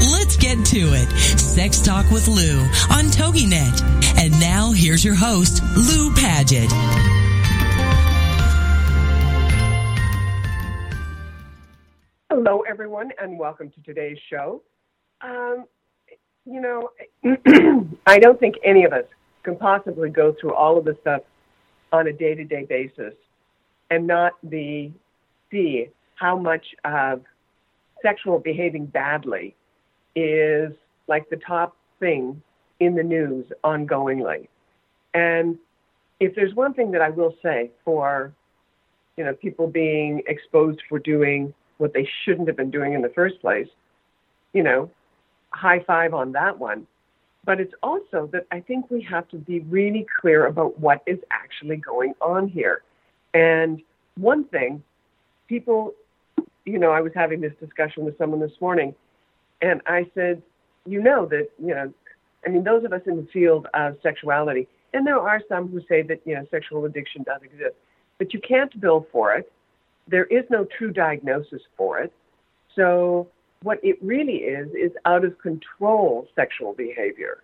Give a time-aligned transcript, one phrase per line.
[0.00, 1.10] Let's get to it.
[1.38, 2.60] Sex Talk with Lou
[2.90, 3.82] on TogiNet.
[4.18, 6.70] And now here's your host, Lou Paget.
[12.30, 14.62] Hello, everyone, and welcome to today's show.
[15.20, 15.66] Um,
[16.46, 16.90] you know,
[18.06, 19.04] I don't think any of us
[19.42, 21.22] can possibly go through all of this stuff
[21.92, 23.14] on a day to day basis
[23.90, 24.94] and not be
[25.50, 27.22] see how much of
[28.02, 29.54] sexual behaving badly
[30.14, 30.72] is
[31.06, 32.42] like the top thing
[32.78, 34.48] in the news ongoingly.
[35.14, 35.58] And
[36.18, 38.32] if there's one thing that I will say for
[39.16, 43.08] you know people being exposed for doing what they shouldn't have been doing in the
[43.10, 43.68] first place,
[44.52, 44.90] you know,
[45.50, 46.86] high five on that one.
[47.44, 51.18] But it's also that I think we have to be really clear about what is
[51.30, 52.82] actually going on here.
[53.32, 53.80] And
[54.16, 54.82] one thing,
[55.48, 55.94] people,
[56.66, 58.94] you know, I was having this discussion with someone this morning,
[59.62, 60.42] and I said,
[60.86, 61.92] you know that, you know,
[62.46, 65.80] I mean, those of us in the field of sexuality, and there are some who
[65.88, 67.76] say that, you know, sexual addiction does exist,
[68.18, 69.52] but you can't bill for it.
[70.08, 72.12] There is no true diagnosis for it.
[72.74, 73.28] So
[73.62, 77.42] what it really is is out of control sexual behavior.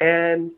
[0.00, 0.50] And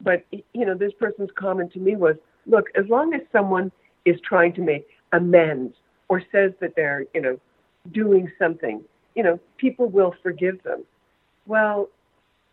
[0.00, 2.16] but you know, this person's comment to me was,
[2.46, 3.70] look, as long as someone
[4.04, 5.74] is trying to make amends
[6.08, 7.38] or says that they're, you know,
[7.92, 8.82] doing something,
[9.14, 10.84] you know, people will forgive them.
[11.46, 11.88] Well,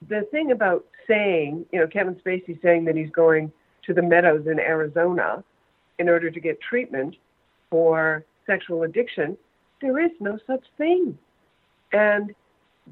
[0.07, 3.51] the thing about saying, you know, Kevin Spacey saying that he's going
[3.85, 5.43] to the Meadows in Arizona
[5.97, 7.15] in order to get treatment
[7.69, 9.37] for sexual addiction,
[9.81, 11.17] there is no such thing.
[11.91, 12.33] And,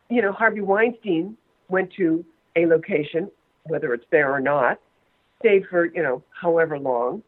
[0.10, 1.38] you know, Harvey Weinstein
[1.70, 3.30] went to a location,
[3.66, 4.80] whether it's there or not,
[5.40, 7.24] stayed for, you know, however long.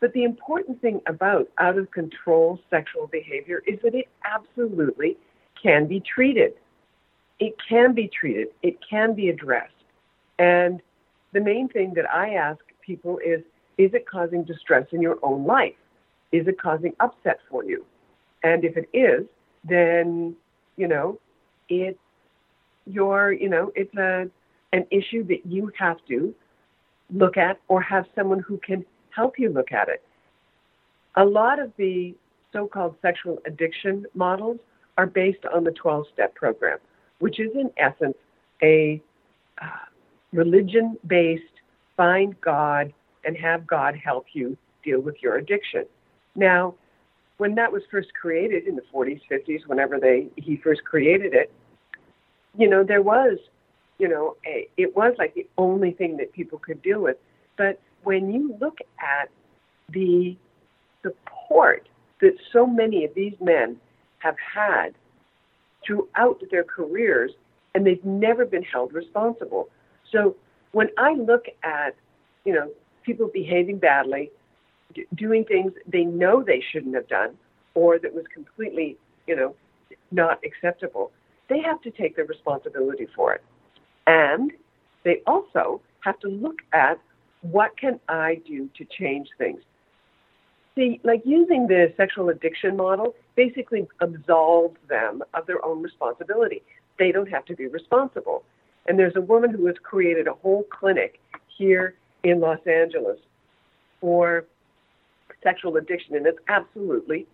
[0.00, 5.16] But the important thing about out of control sexual behavior is that it absolutely
[5.64, 6.52] can be treated.
[7.40, 9.72] It can be treated, it can be addressed.
[10.38, 10.80] And
[11.32, 13.40] the main thing that I ask people is
[13.76, 15.74] is it causing distress in your own life?
[16.30, 17.84] Is it causing upset for you?
[18.44, 19.26] And if it is,
[19.64, 20.36] then
[20.76, 21.18] you know,
[21.68, 21.98] it's
[22.86, 24.28] your, you know, it's a
[24.72, 26.34] an issue that you have to
[27.12, 30.02] look at or have someone who can help you look at it.
[31.16, 32.14] A lot of the
[32.52, 34.58] so-called sexual addiction models
[34.96, 36.78] are based on the 12-step program,
[37.18, 38.16] which is in essence
[38.62, 39.00] a
[39.60, 39.66] uh,
[40.32, 41.42] religion-based
[41.96, 42.92] find God
[43.24, 45.84] and have God help you deal with your addiction.
[46.36, 46.74] Now,
[47.38, 51.50] when that was first created in the 40s, 50s, whenever they he first created it,
[52.56, 53.38] you know, there was,
[53.98, 57.16] you know, a, it was like the only thing that people could deal with.
[57.56, 59.30] But when you look at
[59.90, 60.36] the
[61.02, 61.88] support
[62.20, 63.76] that so many of these men
[64.24, 64.94] have had
[65.86, 67.32] throughout their careers,
[67.74, 69.68] and they've never been held responsible.
[70.10, 70.34] So
[70.72, 71.94] when I look at,
[72.44, 72.70] you know,
[73.04, 74.30] people behaving badly,
[75.14, 77.36] doing things they know they shouldn't have done
[77.74, 78.96] or that was completely,
[79.26, 79.54] you know,
[80.10, 81.10] not acceptable,
[81.48, 83.42] they have to take the responsibility for it.
[84.06, 84.52] And
[85.02, 86.98] they also have to look at
[87.42, 89.60] what can I do to change things.
[90.74, 96.62] See, like using the sexual addiction model basically absolves them of their own responsibility.
[96.98, 98.42] They don't have to be responsible.
[98.86, 101.20] And there's a woman who has created a whole clinic
[101.56, 101.94] here
[102.24, 103.18] in Los Angeles
[104.00, 104.46] for
[105.42, 107.26] sexual addiction, and it's absolutely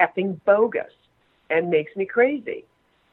[0.00, 0.92] effing bogus
[1.50, 2.64] and makes me crazy.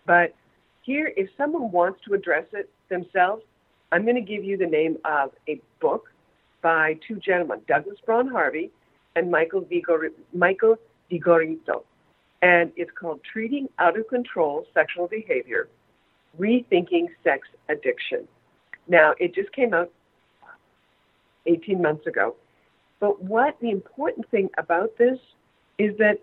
[0.06, 0.34] But
[0.82, 3.44] here, if someone wants to address it themselves,
[3.92, 6.10] I'm going to give you the name of a book
[6.62, 8.72] by two gentlemen, Douglas Braun Harvey
[9.16, 10.78] and Michael Vigor- Michael.
[12.42, 15.68] And it's called Treating Out of Control Sexual Behavior
[16.40, 18.28] Rethinking Sex Addiction.
[18.88, 19.92] Now, it just came out
[21.46, 22.36] 18 months ago.
[23.00, 25.20] But what the important thing about this
[25.78, 26.20] is that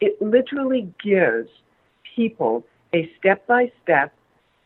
[0.00, 1.48] it literally gives
[2.16, 2.64] people
[2.94, 4.12] a step by step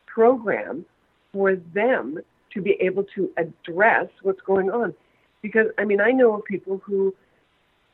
[0.06, 0.84] program
[1.32, 2.18] for them
[2.52, 4.94] to be able to address what's going on.
[5.42, 7.14] Because, I mean, I know of people who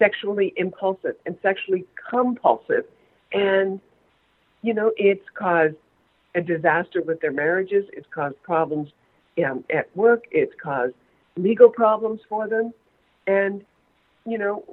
[0.04, 2.84] sexually impulsive and sexually compulsive,
[3.32, 3.80] and,
[4.62, 5.76] you know, it's caused
[6.34, 8.90] a disaster with their marriages, it's caused problems
[9.46, 10.94] um, at work, it's caused
[11.36, 12.72] legal problems for them.
[13.26, 13.64] And,
[14.26, 14.64] you know,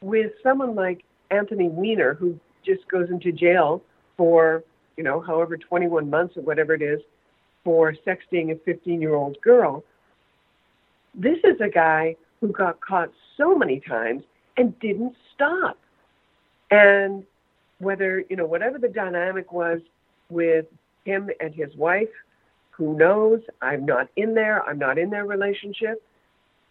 [0.00, 3.82] with someone like Anthony Weiner, who just goes into jail
[4.16, 4.64] for,
[4.96, 7.00] you know, however, 21 months or whatever it is
[7.64, 9.84] for sexting a 15 year old girl,
[11.14, 14.24] this is a guy who got caught so many times
[14.56, 15.78] and didn't stop.
[16.70, 17.24] And
[17.78, 19.80] whether, you know, whatever the dynamic was
[20.30, 20.66] with
[21.04, 22.08] him and his wife,
[22.70, 23.40] who knows?
[23.60, 24.62] I'm not in there.
[24.64, 26.02] I'm not in their relationship.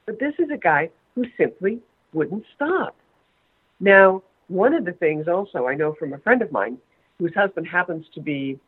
[0.06, 1.80] But this is a guy who simply
[2.14, 2.96] wouldn't stop.
[3.80, 6.78] Now, one of the things also I know from a friend of mine
[7.20, 8.60] whose husband happens to be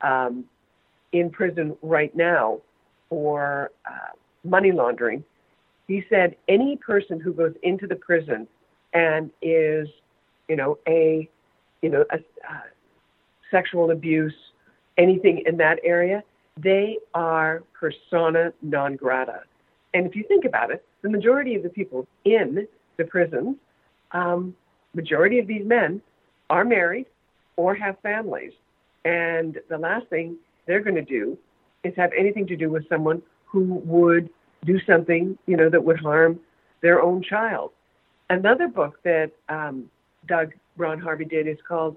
[0.00, 0.44] um,
[1.12, 2.60] in prison right now
[3.08, 4.12] for uh,
[4.44, 5.24] money laundering.
[5.86, 8.46] He said any person who goes into the prison
[8.92, 9.88] and is,
[10.48, 11.28] you know, a,
[11.82, 12.60] you know, a, uh,
[13.50, 14.34] sexual abuse,
[14.96, 16.22] anything in that area,
[16.56, 19.42] they are persona non grata.
[19.94, 22.66] And if you think about it, the majority of the people in
[22.96, 23.56] the prisons,
[24.12, 24.54] um,
[24.94, 26.00] majority of these men
[26.48, 27.06] are married
[27.56, 28.52] or have families.
[29.04, 30.36] And the last thing
[30.66, 31.38] they're going to do
[31.84, 34.30] is have anything to do with someone who would
[34.64, 36.38] do something, you know, that would harm
[36.82, 37.72] their own child.
[38.30, 39.90] Another book that um,
[40.26, 41.96] Doug Braun Harvey did is called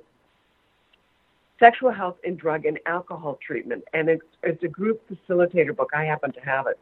[1.60, 5.92] Sexual Health in Drug and Alcohol Treatment, and it's, it's a group facilitator book.
[5.96, 6.80] I happen to have it.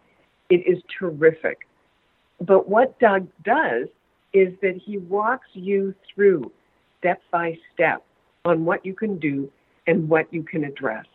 [0.49, 1.67] It is terrific.
[2.39, 3.89] But what Doug does
[4.33, 6.49] is that he walks you through
[6.99, 8.03] step by step
[8.45, 9.51] on what you can do
[9.85, 11.05] and what you can address.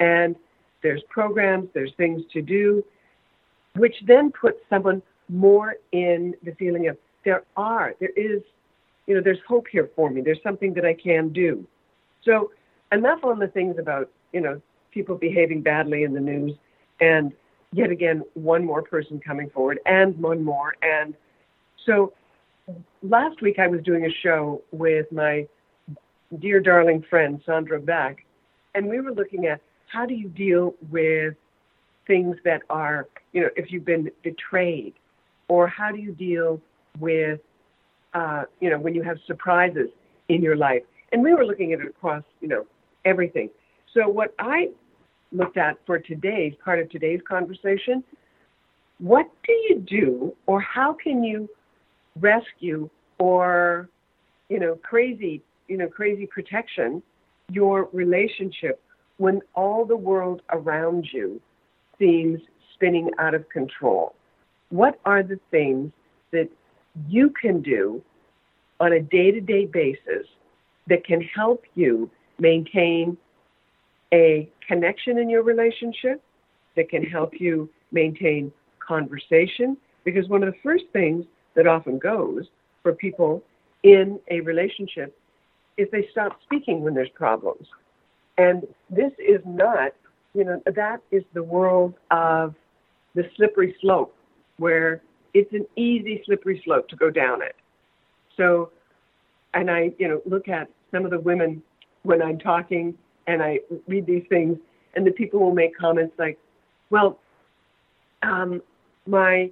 [0.00, 0.36] And
[0.82, 2.84] there's programs, there's things to do,
[3.74, 8.42] which then puts someone more in the feeling of there are, there is,
[9.06, 10.20] you know, there's hope here for me.
[10.20, 11.66] There's something that I can do.
[12.24, 12.52] So
[12.92, 16.52] enough on the things about, you know, people behaving badly in the news
[17.00, 17.32] and
[17.72, 21.14] yet again one more person coming forward and one more and
[21.86, 22.12] so
[23.02, 25.46] last week I was doing a show with my
[26.38, 28.24] dear darling friend Sandra Beck,
[28.74, 31.34] and we were looking at how do you deal with
[32.06, 34.94] things that are, you know, if you've been betrayed,
[35.48, 36.60] or how do you deal
[36.98, 37.40] with,
[38.14, 39.88] uh, you know, when you have surprises
[40.28, 40.82] in your life.
[41.12, 42.66] And we were looking at it across, you know,
[43.04, 43.50] everything.
[43.92, 44.70] So what I
[45.32, 48.04] looked at for today's part of today's conversation,
[48.98, 51.48] what do you do, or how can you
[52.16, 52.88] rescue
[53.18, 53.88] or
[54.48, 57.02] you know crazy you know crazy protection
[57.50, 58.82] your relationship
[59.18, 61.40] when all the world around you
[61.98, 62.40] seems
[62.74, 64.14] spinning out of control
[64.70, 65.92] what are the things
[66.32, 66.48] that
[67.08, 68.02] you can do
[68.78, 70.26] on a day-to-day basis
[70.88, 73.16] that can help you maintain
[74.12, 76.22] a connection in your relationship
[76.76, 82.46] that can help you maintain conversation because one of the first things that often goes
[82.82, 83.42] for people
[83.82, 85.16] in a relationship
[85.76, 87.66] is they stop speaking when there's problems.
[88.38, 89.92] And this is not,
[90.34, 92.54] you know, that is the world of
[93.14, 94.14] the slippery slope
[94.56, 95.02] where
[95.34, 97.56] it's an easy slippery slope to go down it.
[98.36, 98.70] So,
[99.54, 101.62] and I, you know, look at some of the women
[102.02, 102.94] when I'm talking
[103.26, 104.58] and I read these things,
[104.94, 106.38] and the people will make comments like,
[106.90, 107.18] well,
[108.22, 108.60] um,
[109.06, 109.50] my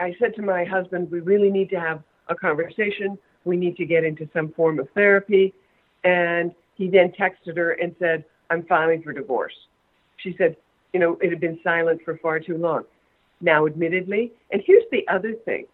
[0.00, 3.18] I said to my husband, we really need to have a conversation.
[3.44, 5.52] We need to get into some form of therapy.
[6.04, 9.54] And he then texted her and said, I'm filing for divorce.
[10.16, 10.56] She said,
[10.92, 12.84] you know, it had been silent for far too long.
[13.44, 15.66] Now, admittedly, and here's the other thing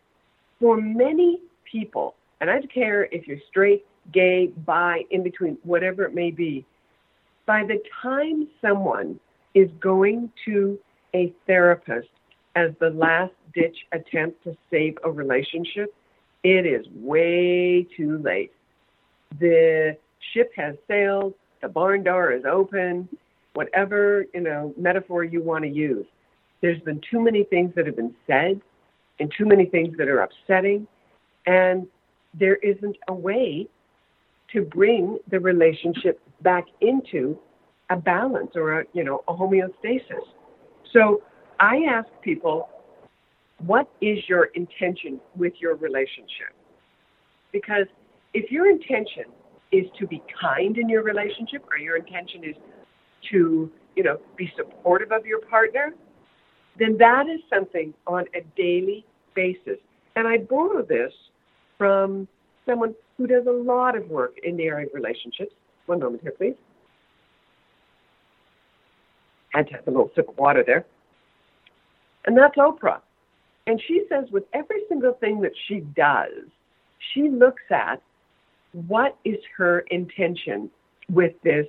[0.59, 6.05] for many people, and I don't care if you're straight, gay, bi, in between, whatever
[6.05, 6.67] it may be,
[7.47, 9.21] by the time someone
[9.55, 10.81] is going to
[11.15, 12.09] a therapist
[12.57, 15.95] as the last ditch attempt to save a relationship,
[16.43, 18.53] it is way too late.
[19.39, 19.97] The
[20.33, 23.09] ship has sailed, the barn door is open,
[23.55, 26.07] whatever, you know, metaphor you want to use.
[26.61, 28.61] There's been too many things that have been said
[29.19, 30.87] and too many things that are upsetting
[31.47, 31.87] and
[32.35, 33.67] there isn't a way
[34.52, 37.38] to bring the relationship back into
[37.90, 40.26] a balance or a, you know, a homeostasis.
[40.93, 41.23] So
[41.59, 42.69] I ask people,
[43.59, 46.55] what is your intention with your relationship?
[47.52, 47.87] Because
[48.33, 49.25] if your intention
[49.73, 52.57] is to be kind in your relationship or your intention is
[53.31, 55.95] to, you know, be supportive of your partner,
[56.81, 59.79] then that is something on a daily basis.
[60.17, 61.13] And I borrow this
[61.79, 62.27] from
[62.67, 65.53] someone who does a lot of work in the area of relationships.
[65.87, 66.55] One moment here, please.
[69.51, 70.87] Had to have a little sip of water there.
[72.25, 73.01] And that's Oprah.
[73.67, 76.49] And she says with every single thing that she does,
[77.13, 78.03] she looks at
[78.73, 80.71] what is her intention
[81.11, 81.67] with this,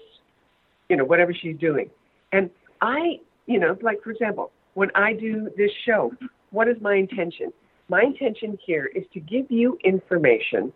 [0.89, 1.89] you know, whatever she's doing.
[2.32, 2.50] And
[2.82, 6.13] I, you know, like for example, when I do this show,
[6.51, 7.51] what is my intention?
[7.90, 10.72] My intention here is to give you information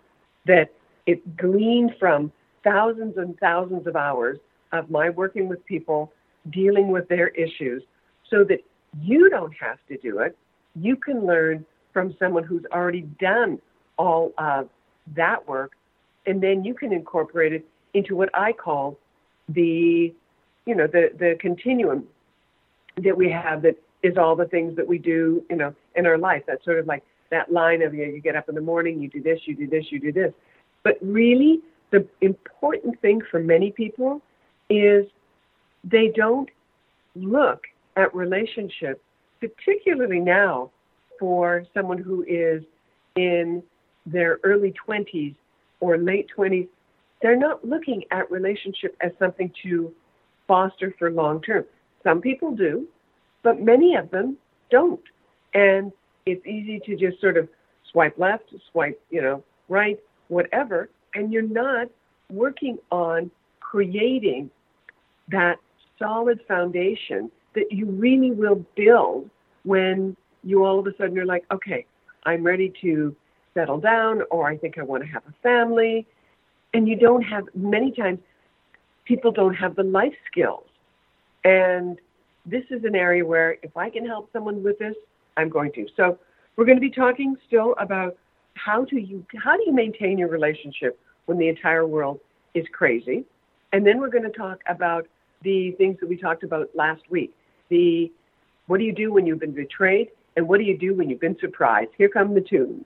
[0.45, 0.69] that
[1.05, 2.31] is gleaned from
[2.63, 4.37] thousands and thousands of hours
[4.71, 6.11] of my working with people,
[6.49, 7.83] dealing with their issues,
[8.29, 8.59] so that
[9.01, 10.37] you don't have to do it.
[10.75, 13.59] You can learn from someone who's already done
[13.97, 14.67] all of
[15.15, 15.71] that work,
[16.25, 18.97] and then you can incorporate it into what I call
[19.47, 20.13] the,
[20.65, 22.07] you know, the the continuum
[22.97, 26.17] that we have that is all the things that we do, you know, in our
[26.17, 26.43] life.
[26.47, 29.01] That's sort of like that line of you, know, you get up in the morning,
[29.01, 30.31] you do this, you do this, you do this.
[30.83, 34.21] But really, the important thing for many people
[34.69, 35.05] is
[35.83, 36.49] they don't
[37.15, 37.63] look
[37.95, 39.01] at relationships,
[39.39, 40.71] particularly now
[41.19, 42.63] for someone who is
[43.15, 43.63] in
[44.05, 45.35] their early 20s
[45.79, 46.67] or late 20s,
[47.21, 49.91] they're not looking at relationship as something to
[50.47, 51.65] foster for long term.
[52.03, 52.87] Some people do,
[53.45, 54.35] but many of them
[54.71, 55.03] don't.
[55.53, 55.91] And
[56.25, 57.47] it's easy to just sort of
[57.91, 59.99] swipe left, swipe, you know, right,
[60.29, 61.87] whatever, and you're not
[62.31, 64.49] working on creating
[65.29, 65.59] that
[65.99, 69.29] solid foundation that you really will build
[69.63, 71.85] when you all of a sudden are like, okay,
[72.25, 73.15] I'm ready to
[73.53, 76.07] settle down, or I think I want to have a family.
[76.73, 78.19] And you don't have, many times,
[79.05, 80.65] people don't have the life skills.
[81.43, 81.99] And
[82.45, 84.95] this is an area where if I can help someone with this,
[85.37, 85.87] I'm going to.
[85.97, 86.19] So
[86.55, 88.15] we're going to be talking still about
[88.53, 92.19] how do you how do you maintain your relationship when the entire world
[92.53, 93.25] is crazy,
[93.73, 95.07] and then we're going to talk about
[95.43, 97.33] the things that we talked about last week.
[97.69, 98.11] The
[98.67, 101.19] what do you do when you've been betrayed, and what do you do when you've
[101.19, 101.91] been surprised?
[101.97, 102.85] Here come the tunes.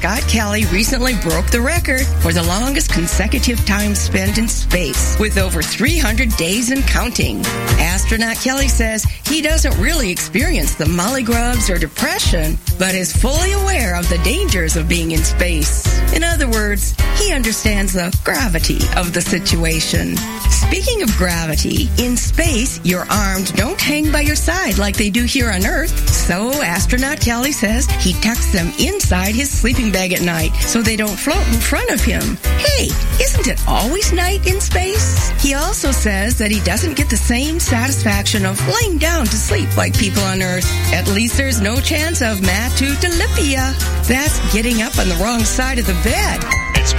[0.00, 5.36] Scott Kelly recently broke the record for the longest consecutive time spent in space, with
[5.36, 7.44] over 300 days and counting.
[7.78, 13.94] Astronaut Kelly says he doesn't really experience the mulligrubs or depression, but is fully aware
[13.94, 15.84] of the dangers of being in space.
[16.14, 20.16] In other words, he understands the gravity of the situation.
[20.48, 25.24] Speaking of gravity, in space, your arms don't hang by your side like they do
[25.24, 26.08] here on Earth.
[26.08, 30.96] So, astronaut Kelly says he tucks them inside his sleeping bag at night so they
[30.96, 32.36] don't float in front of him.
[32.58, 32.86] Hey,
[33.22, 35.30] isn't it always night in space?
[35.42, 39.76] He also says that he doesn't get the same satisfaction of laying down to sleep
[39.76, 40.66] like people on Earth.
[40.92, 44.06] At least there's no chance of matutolypea.
[44.06, 46.40] That's getting up on the wrong side of the bed.
[46.76, 46.94] It's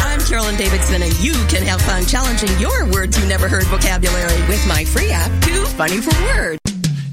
[0.00, 4.40] I'm Carolyn Davidson, and you can have fun challenging your words you never heard vocabulary
[4.48, 6.67] with my free app, Too Funny for Words.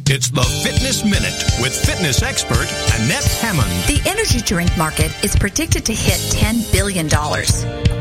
[0.07, 3.71] It's the Fitness Minute with fitness expert Annette Hammond.
[3.87, 7.09] The energy drink market is predicted to hit $10 billion.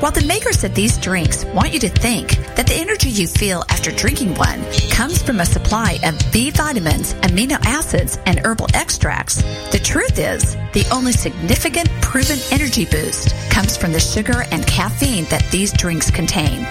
[0.00, 3.64] While the makers of these drinks want you to think that the energy you feel
[3.70, 9.36] after drinking one comes from a supply of B vitamins, amino acids, and herbal extracts,
[9.72, 15.24] the truth is the only significant proven energy boost comes from the sugar and caffeine
[15.30, 16.66] that these drinks contain.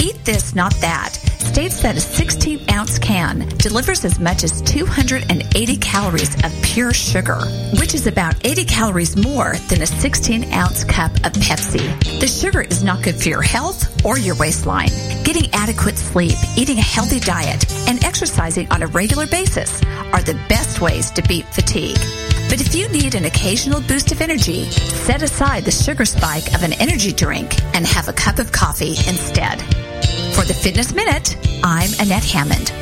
[0.00, 5.76] Eat this, not that states that a 16 ounce can delivers as much as 280
[5.78, 7.40] calories of pure sugar,
[7.80, 12.20] which is about 80 calories more than a 16 ounce cup of Pepsi.
[12.20, 14.90] The sugar is not good for your health or your waistline.
[15.24, 20.38] Getting adequate sleep, eating a healthy diet, and exercising on a regular basis are the
[20.48, 21.98] best ways to beat fatigue.
[22.50, 26.62] But if you need an occasional boost of energy, set aside the sugar spike of
[26.62, 29.87] an energy drink and have a cup of coffee instead.
[30.48, 32.72] The Fitness Minute, I'm Annette Hammond.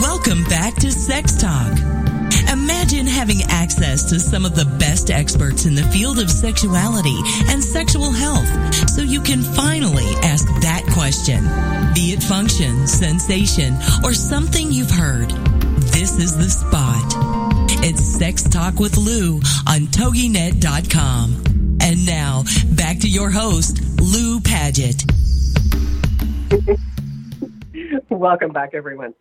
[0.00, 1.76] Welcome back to Sex Talk.
[2.52, 7.18] Imagine having access to some of the best experts in the field of sexuality
[7.48, 8.46] and sexual health
[8.90, 11.42] so you can finally ask that question.
[11.92, 15.30] Be it function, sensation, or something you've heard.
[15.90, 17.12] This is the spot.
[17.82, 21.63] It's Sex Talk with Lou on TogiNet.com.
[21.84, 22.44] And now,
[22.76, 25.04] back to your host, Lou Paget.
[28.08, 29.12] Welcome back, everyone.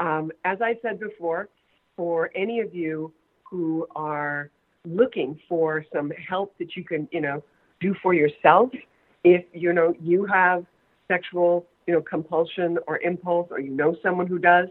[0.00, 1.48] Um, as I said before,
[1.96, 3.10] for any of you
[3.42, 4.50] who are
[4.84, 7.42] looking for some help that you can, you know,
[7.80, 8.68] do for yourself,
[9.24, 10.66] if you know you have
[11.08, 14.68] sexual, you know, compulsion or impulse, or you know someone who does,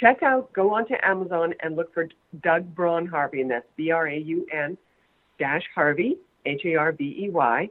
[0.00, 2.08] check out, go onto Amazon and look for
[2.42, 4.78] Doug Braun Harvey, and that's B R A U N
[5.38, 7.68] dash Harvey, H A R V E Y,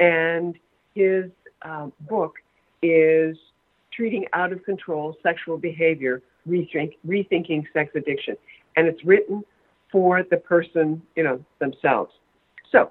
[0.00, 0.58] and
[0.94, 1.30] his
[1.62, 2.34] um, book
[2.82, 3.36] is
[3.92, 8.36] Treating Out of Control Sexual Behavior, Rethink, Rethinking Sex Addiction,
[8.76, 9.44] and it's written
[9.90, 12.12] for the person, you know, themselves.
[12.70, 12.90] So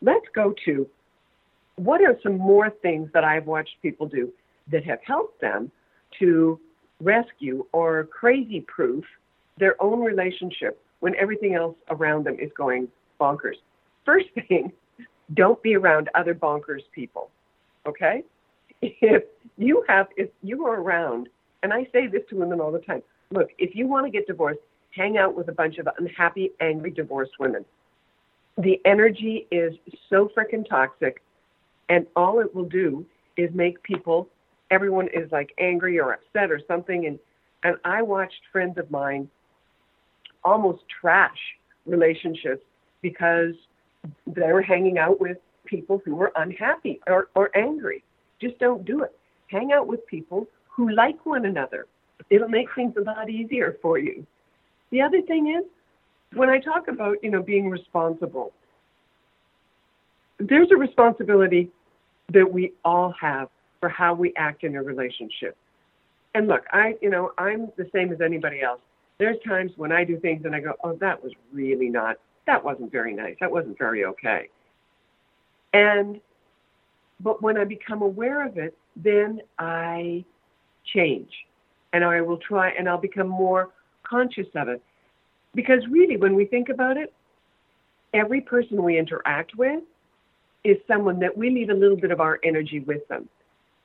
[0.00, 0.86] let's go to
[1.76, 4.32] what are some more things that I've watched people do
[4.70, 5.70] that have helped them
[6.18, 6.60] to
[7.00, 9.04] rescue or crazy proof
[9.58, 12.88] their own relationship when everything else around them is going
[13.22, 13.56] bonkers.
[14.04, 14.72] First thing,
[15.34, 17.30] don't be around other bonkers people.
[17.86, 18.24] Okay?
[18.80, 19.22] If
[19.56, 21.28] you have, if you are around,
[21.62, 24.26] and I say this to women all the time look, if you want to get
[24.26, 24.60] divorced,
[24.90, 27.64] hang out with a bunch of unhappy, angry, divorced women.
[28.58, 29.72] The energy is
[30.10, 31.22] so freaking toxic,
[31.88, 34.28] and all it will do is make people
[34.70, 37.18] everyone is like angry or upset or something and
[37.64, 39.28] and I watched friends of mine
[40.42, 41.38] almost trash
[41.86, 42.64] relationships
[43.02, 43.54] because
[44.26, 48.02] they were hanging out with people who were unhappy or, or angry.
[48.40, 49.16] Just don't do it.
[49.48, 51.86] Hang out with people who like one another.
[52.30, 54.26] It'll make things a lot easier for you.
[54.90, 55.64] The other thing is,
[56.34, 58.52] when I talk about, you know, being responsible,
[60.38, 61.70] there's a responsibility
[62.32, 63.48] that we all have
[63.80, 65.56] for how we act in a relationship.
[66.34, 68.80] And look, I, you know, I'm the same as anybody else.
[69.18, 72.64] There's times when I do things and I go, oh, that was really not, that
[72.64, 73.36] wasn't very nice.
[73.40, 74.48] That wasn't very okay.
[75.72, 76.20] And,
[77.20, 80.24] but when I become aware of it, then I
[80.94, 81.30] change
[81.92, 83.70] and I will try and I'll become more
[84.02, 84.82] conscious of it.
[85.54, 87.12] Because really, when we think about it,
[88.14, 89.82] every person we interact with
[90.64, 93.28] is someone that we leave a little bit of our energy with them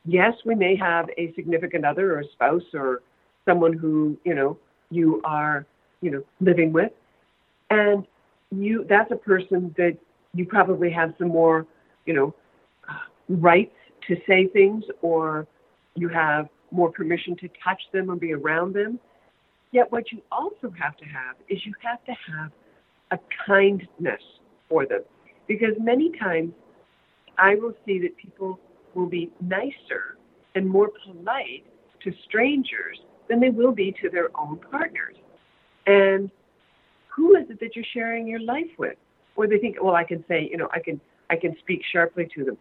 [0.08, 3.02] yes, we may have a significant other or a spouse or
[3.46, 4.58] someone who, you know,
[4.90, 5.66] you are,
[6.02, 6.92] you know, living with.
[7.70, 8.08] And
[8.52, 9.98] you that's a person that
[10.34, 11.66] you probably have some more,
[12.06, 12.34] you know,
[13.30, 13.76] rights
[14.08, 15.48] to say things or
[15.96, 19.00] you have more permission to touch them or be around them.
[19.72, 22.52] Yet what you also have to have is you have to have
[23.12, 24.22] a kindness
[24.70, 25.02] for them.
[25.48, 26.54] Because many times
[27.38, 28.60] I will see that people
[28.94, 30.18] will be nicer
[30.56, 31.66] and more polite
[32.04, 35.16] to strangers than they will be to their own partners.
[35.86, 36.32] And
[37.18, 38.96] who is it that you're sharing your life with?
[39.36, 42.30] Or they think, well, I can say, you know, I can I can speak sharply
[42.36, 42.58] to them.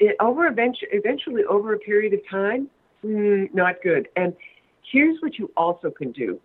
[0.00, 2.68] It, over eventually, eventually, over a period of time,
[3.04, 4.08] mm, not good.
[4.16, 4.34] And
[4.90, 6.40] here's what you also can do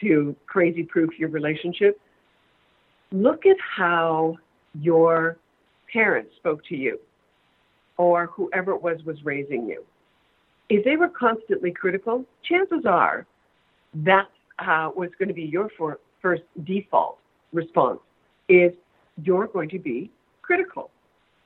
[0.00, 2.00] to crazy proof your relationship.
[3.12, 4.36] Look at how
[4.80, 5.38] your
[5.92, 6.98] parents spoke to you
[7.96, 9.84] or whoever it was was raising you.
[10.68, 13.26] If they were constantly critical, chances are
[13.94, 17.18] that's uh, what's going to be your for, first default
[17.52, 18.00] response
[18.48, 18.72] is
[19.22, 20.10] you're going to be
[20.42, 20.90] critical.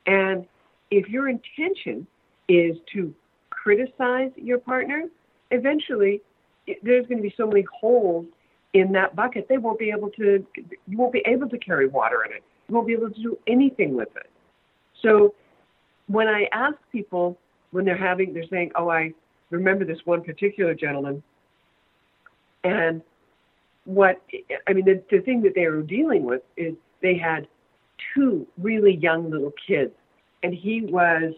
[0.07, 0.47] And
[0.89, 2.07] if your intention
[2.47, 3.13] is to
[3.51, 5.03] criticize your partner,
[5.51, 6.21] eventually
[6.81, 8.25] there's going to be so many holes
[8.73, 10.43] in that bucket they won't be able to
[10.87, 12.43] you won't be able to carry water in it.
[12.67, 14.29] You won't be able to do anything with it.
[15.03, 15.35] So
[16.07, 17.37] when I ask people
[17.69, 19.13] when they're having, they're saying, "Oh, I
[19.51, 21.21] remember this one particular gentleman,"
[22.63, 23.01] and
[23.85, 24.21] what
[24.67, 27.47] I mean, the, the thing that they were dealing with is they had
[28.13, 29.93] two really young little kids,
[30.43, 31.33] and he was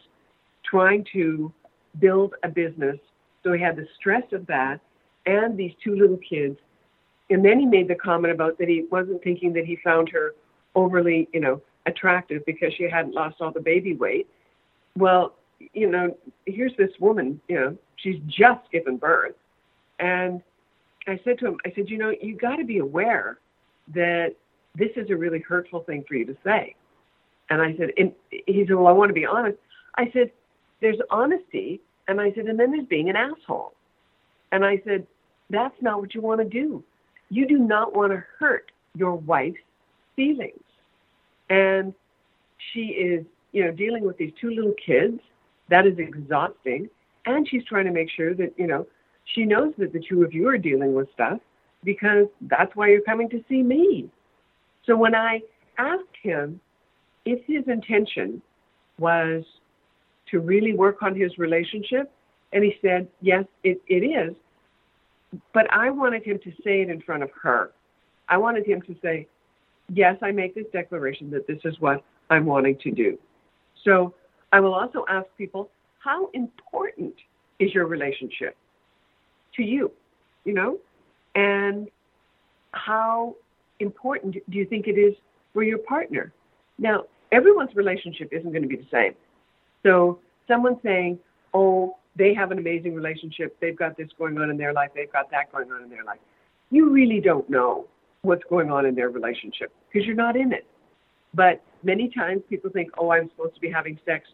[0.66, 1.52] trying to
[2.00, 2.98] build a business.
[3.44, 4.80] So he had the stress of that
[5.26, 6.58] and these two little kids.
[7.30, 10.36] And then he made the comment about that he wasn't thinking that he found her
[10.76, 14.28] overly, you know, attractive because she hadn't lost all the baby weight.
[14.98, 15.36] Well,
[15.74, 19.36] you know, here's this woman, you know, she's just given birth.
[21.14, 23.38] I said to him, I said, you know, you got to be aware
[23.94, 24.36] that
[24.76, 26.76] this is a really hurtful thing for you to say.
[27.50, 29.58] And I said, and he said, well, I want to be honest.
[29.96, 30.32] I said,
[30.82, 31.82] there's honesty.
[32.08, 33.74] And I said, and then there's being an asshole.
[34.52, 35.06] And I said,
[35.50, 36.84] that's not what you want to do.
[37.30, 39.58] You do not want to hurt your wife's
[40.16, 40.64] feelings.
[41.50, 41.94] And
[42.72, 45.20] she is, you know, dealing with these two little kids.
[45.70, 46.90] That is exhausting.
[47.26, 48.88] And she's trying to make sure that, you know,
[49.26, 51.40] she knows that the two of you are dealing with stuff
[51.84, 54.10] because that's why you're coming to see me.
[54.86, 55.42] So when I
[55.78, 56.60] asked him
[57.26, 58.42] if his intention
[59.00, 59.44] was
[60.32, 62.12] to really work on his relationship,
[62.52, 64.36] and he said, yes, it, it is,
[65.54, 67.72] but I wanted him to say it in front of her.
[68.30, 69.28] I wanted him to say,
[69.92, 73.18] yes, I make this declaration that this is what I'm wanting to do.
[73.84, 74.14] So
[74.52, 77.16] I will also ask people, how important
[77.60, 78.56] is your relationship
[79.56, 79.92] to you?
[80.46, 80.78] You know?
[81.36, 81.90] And
[82.72, 83.36] how
[83.80, 85.16] important do you think it is
[85.54, 86.32] for your partner?
[86.78, 89.14] Now, everyone's relationship isn't going to be the same.
[89.84, 91.20] So someone saying,
[91.54, 95.12] oh, they have an amazing relationship, they've got this going on in their life, they've
[95.12, 96.20] got that going on in their life.
[96.70, 97.88] You really don't know
[98.22, 100.66] what's going on in their relationship because you're not in it.
[101.34, 104.28] But many times people think, oh, I'm supposed to be having sex,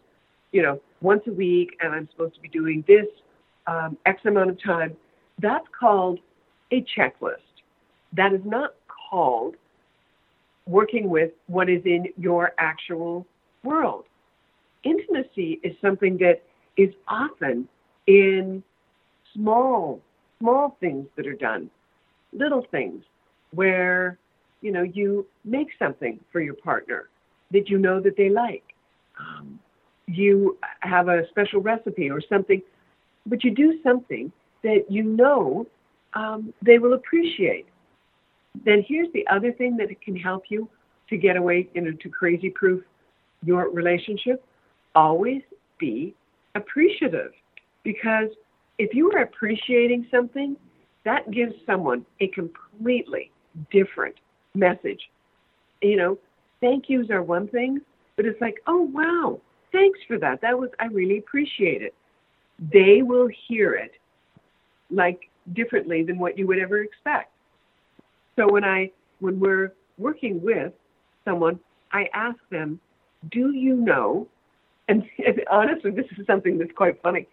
[0.52, 3.06] you know, once a week and I'm supposed to be doing this
[3.66, 4.96] um, X amount of time.
[5.40, 6.20] That's called
[6.70, 7.36] a checklist.
[8.12, 8.74] That is not
[9.10, 9.56] called
[10.66, 13.26] working with what is in your actual
[13.62, 14.04] world.
[14.84, 16.42] Intimacy is something that
[16.76, 17.68] is often
[18.06, 18.62] in
[19.34, 20.00] small,
[20.40, 21.70] small things that are done,
[22.32, 23.02] little things
[23.52, 24.18] where,
[24.60, 27.08] you know, you make something for your partner
[27.50, 28.64] that you know that they like.
[29.18, 29.58] Um,
[30.06, 32.62] you have a special recipe or something,
[33.26, 35.66] but you do something that you know
[36.14, 37.66] um, they will appreciate.
[38.64, 40.68] Then here's the other thing that can help you
[41.08, 42.82] to get away, you know, to crazy proof
[43.44, 44.44] your relationship.
[44.94, 45.42] Always
[45.78, 46.14] be
[46.54, 47.32] appreciative
[47.84, 48.28] because
[48.78, 50.56] if you are appreciating something,
[51.04, 53.30] that gives someone a completely
[53.70, 54.16] different
[54.54, 55.00] message.
[55.80, 56.18] You know,
[56.60, 57.80] thank yous are one thing,
[58.16, 59.40] but it's like, oh wow,
[59.72, 60.40] thanks for that.
[60.42, 61.94] That was I really appreciate it.
[62.72, 63.92] They will hear it
[64.90, 67.32] like differently than what you would ever expect.
[68.36, 70.72] So when I when we're working with
[71.24, 71.60] someone,
[71.92, 72.80] I ask them,
[73.30, 74.28] "Do you know?"
[74.88, 75.04] And,
[75.50, 77.28] honestly, this is something that's quite funny.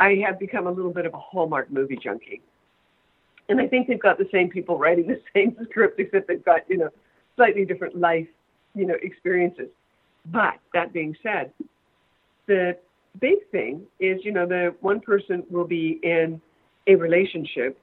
[0.00, 2.40] I have become a little bit of a Hallmark movie junkie.
[3.50, 6.60] And I think they've got the same people writing the same script, except they've got,
[6.68, 6.90] you know,
[7.36, 8.28] slightly different life,
[8.74, 9.68] you know, experiences.
[10.26, 11.52] But that being said,
[12.46, 12.78] the
[13.20, 16.40] big thing is, you know, the one person will be in
[16.86, 17.78] a relationship,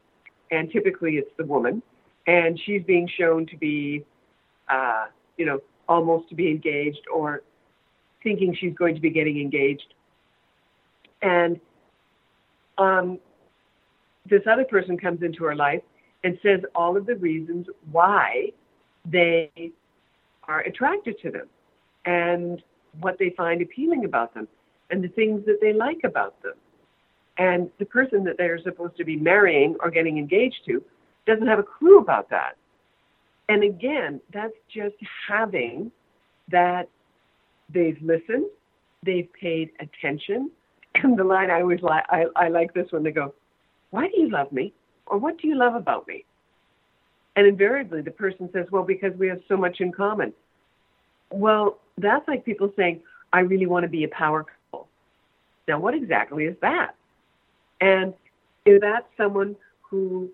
[0.51, 1.81] and typically it's the woman,
[2.27, 4.03] and she's being shown to be,
[4.69, 5.05] uh,
[5.37, 7.43] you know, almost to be engaged or
[8.23, 9.93] thinking she's going to be getting engaged.
[11.21, 11.59] And
[12.77, 13.19] um,
[14.29, 15.81] this other person comes into her life
[16.23, 18.51] and says all of the reasons why
[19.05, 19.71] they
[20.47, 21.47] are attracted to them
[22.05, 22.61] and
[22.99, 24.47] what they find appealing about them
[24.89, 26.53] and the things that they like about them.
[27.37, 30.83] And the person that they're supposed to be marrying or getting engaged to
[31.25, 32.55] doesn't have a clue about that.
[33.49, 34.95] And again, that's just
[35.27, 35.91] having
[36.51, 36.87] that
[37.73, 38.45] they've listened,
[39.03, 40.51] they've paid attention.
[41.03, 43.03] And the line I always like, I, I like this one.
[43.03, 43.33] They go,
[43.89, 44.73] why do you love me?
[45.07, 46.23] Or what do you love about me?
[47.35, 50.31] And invariably the person says, well, because we have so much in common.
[51.31, 53.01] Well, that's like people saying,
[53.33, 54.45] I really want to be a power.
[55.67, 56.95] Now, what exactly is that?
[57.81, 58.13] And
[58.65, 60.29] is that someone who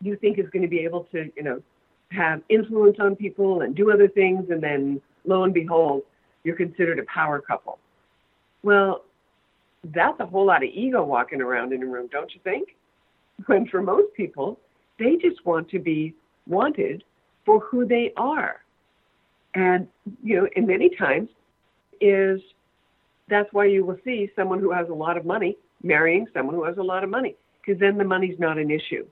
[0.00, 1.62] you think is going to be able to, you know,
[2.10, 6.02] have influence on people and do other things, and then lo and behold,
[6.44, 7.78] you're considered a power couple?
[8.62, 9.04] Well,
[9.84, 12.76] that's a whole lot of ego walking around in a room, don't you think?
[13.46, 14.58] When for most people,
[14.98, 16.14] they just want to be
[16.46, 17.02] wanted
[17.44, 18.60] for who they are.
[19.54, 19.88] And,
[20.22, 21.28] you know, and many times
[22.00, 22.40] is
[23.32, 26.64] that's why you will see someone who has a lot of money marrying someone who
[26.64, 29.06] has a lot of money, because then the money's not an issue.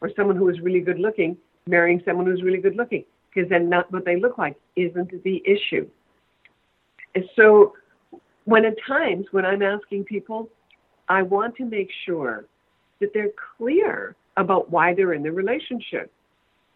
[0.00, 3.68] Or someone who is really good looking marrying someone who's really good looking, because then
[3.68, 5.88] not what they look like isn't the issue.
[7.14, 7.74] And so
[8.44, 10.48] when at times when I'm asking people,
[11.08, 12.46] I want to make sure
[13.00, 16.12] that they're clear about why they're in the relationship.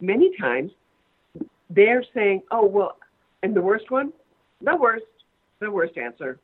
[0.01, 0.73] Many times
[1.71, 2.97] they're saying, oh, well,
[3.43, 4.13] and the worst one?
[4.61, 5.05] The worst,
[5.61, 6.39] the worst answer.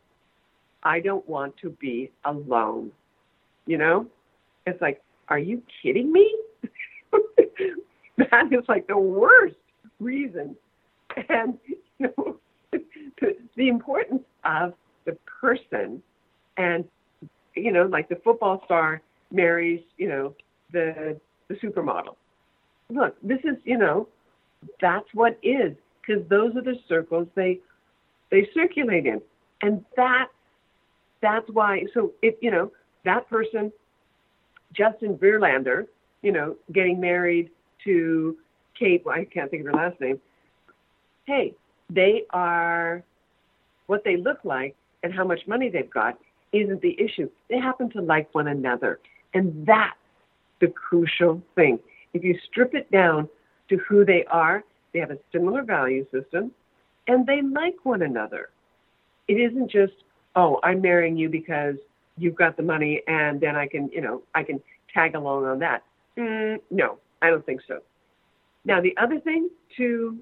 [0.83, 2.93] I don't want to be alone.
[3.67, 4.07] You know?
[4.67, 6.35] It's like, are you kidding me?
[7.13, 9.57] that is like the worst
[9.99, 10.57] reason.
[11.29, 12.37] And you know,
[13.57, 16.03] the importance of the person
[16.57, 16.85] and
[17.55, 20.35] you know, like the football star marries, you know,
[20.73, 22.17] the the supermodel.
[22.91, 24.09] Look, this is, you know,
[24.81, 27.59] that's what is because those are the circles they
[28.31, 29.21] they circulate in,
[29.63, 30.29] and that
[31.23, 31.85] that's why.
[31.95, 32.73] So if you know
[33.05, 33.73] that person,
[34.73, 35.87] Justin Verlander,
[36.23, 37.51] you know, getting married
[37.85, 38.37] to
[38.79, 40.21] Kate, well, I can't think of her last name.
[41.25, 41.55] Hey,
[41.89, 43.03] they are
[43.87, 46.19] what they look like and how much money they've got
[46.53, 47.29] isn't the issue.
[47.49, 49.01] They happen to like one another.
[49.35, 49.97] And that's
[50.61, 51.79] the crucial thing.
[52.13, 53.29] If you strip it down
[53.69, 56.51] to who they are, they have a similar value system,
[57.07, 58.51] and they like one another.
[59.29, 59.93] It isn't just,
[60.37, 61.77] oh, I'm marrying you because
[62.17, 64.61] you've got the money and then I can, you know, I can
[64.93, 65.83] tag along on that.
[66.19, 67.81] Mm, no, I don't think so.
[68.65, 70.19] Now, the other thing to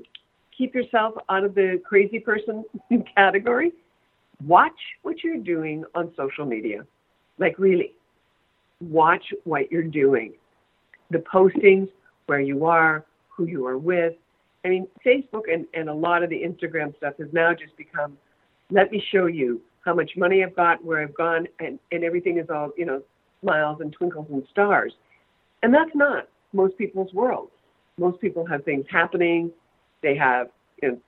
[0.57, 2.65] keep yourself out of the crazy person
[3.17, 3.73] category,
[4.47, 6.87] watch what you're doing on social media.
[7.39, 7.93] Like, really,
[8.81, 10.35] watch what you're doing.
[11.11, 11.89] The postings,
[12.27, 14.15] where you are, who you are with.
[14.65, 18.19] I mean, Facebook and, and a lot of the Instagram stuff has now just become
[18.71, 22.39] let me show you how much money I've got, where I've gone, and, and everything
[22.39, 23.03] is all, you know,
[23.43, 24.93] smiles and twinkles and stars.
[25.63, 27.51] And that's not most people's world.
[27.99, 29.51] Most people have things happening.
[30.03, 30.49] They have
[30.83, 30.99] you know,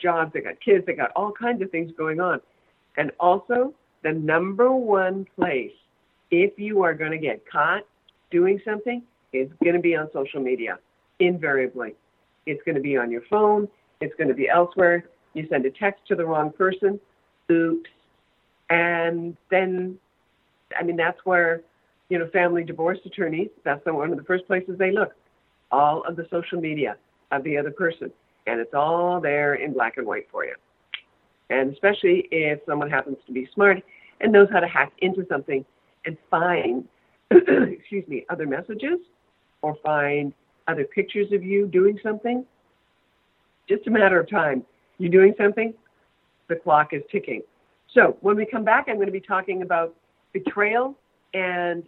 [0.00, 2.40] jobs, they got kids, they got all kinds of things going on.
[2.96, 5.72] And also, the number one place,
[6.30, 7.82] if you are going to get caught
[8.30, 10.78] doing something, is going to be on social media,
[11.20, 11.94] invariably.
[12.46, 13.68] It's going to be on your phone,
[14.00, 15.04] it's going to be elsewhere.
[15.34, 17.00] You send a text to the wrong person,
[17.50, 17.88] oops.
[18.72, 19.98] And then,
[20.78, 21.60] I mean, that's where,
[22.08, 25.12] you know, family divorce attorneys, that's one of the first places they look.
[25.70, 26.96] All of the social media
[27.32, 28.10] of the other person.
[28.46, 30.54] And it's all there in black and white for you.
[31.50, 33.82] And especially if someone happens to be smart
[34.22, 35.66] and knows how to hack into something
[36.06, 36.88] and find,
[37.30, 39.00] excuse me, other messages
[39.60, 40.32] or find
[40.66, 42.46] other pictures of you doing something,
[43.68, 44.64] just a matter of time.
[44.96, 45.74] You're doing something,
[46.48, 47.42] the clock is ticking.
[47.94, 49.94] So when we come back, I'm going to be talking about
[50.32, 50.98] betrayal
[51.34, 51.84] and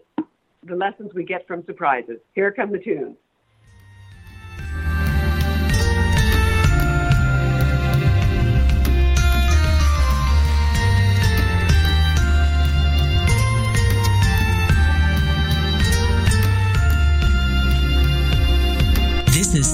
[0.66, 2.18] the lessons we get from surprises.
[2.34, 3.16] Here come the tunes.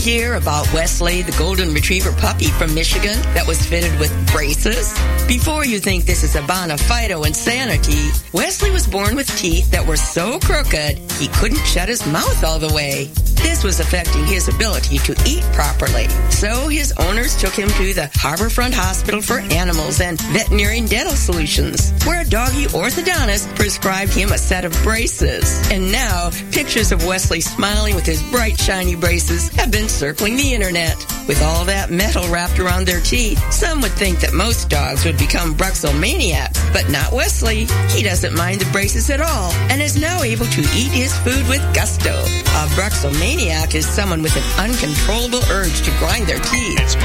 [0.00, 4.92] hear about Wesley, the golden retriever puppy from Michigan that was fitted with braces?
[5.28, 9.86] Before you think this is a bona fide insanity, Wesley was born with teeth that
[9.86, 13.10] were so crooked he couldn't shut his mouth all the way.
[13.42, 16.08] This was affecting his ability to eat properly.
[16.30, 21.92] So his owners took him to the Harborfront Hospital for Animals and Veterinary Dental Solutions,
[22.04, 25.70] where a doggy orthodontist prescribed him a set of braces.
[25.70, 30.54] And now, pictures of Wesley smiling with his bright, shiny braces have been circling the
[30.54, 30.96] internet.
[31.26, 35.18] With all that metal wrapped around their teeth, some would think that most dogs would
[35.18, 37.66] become Bruxomaniacs, but not Wesley.
[37.88, 41.46] He doesn't mind the braces at all and is now able to eat his food
[41.48, 42.12] with gusto.
[42.12, 46.96] A Bruxomaniac is someone with an uncontrollable urge to grind their teeth.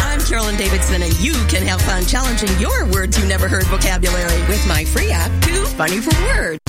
[0.00, 4.40] I'm Carolyn Davidson, and you can have fun challenging your words you never heard vocabulary
[4.48, 6.65] with my free app, Too Funny for Words.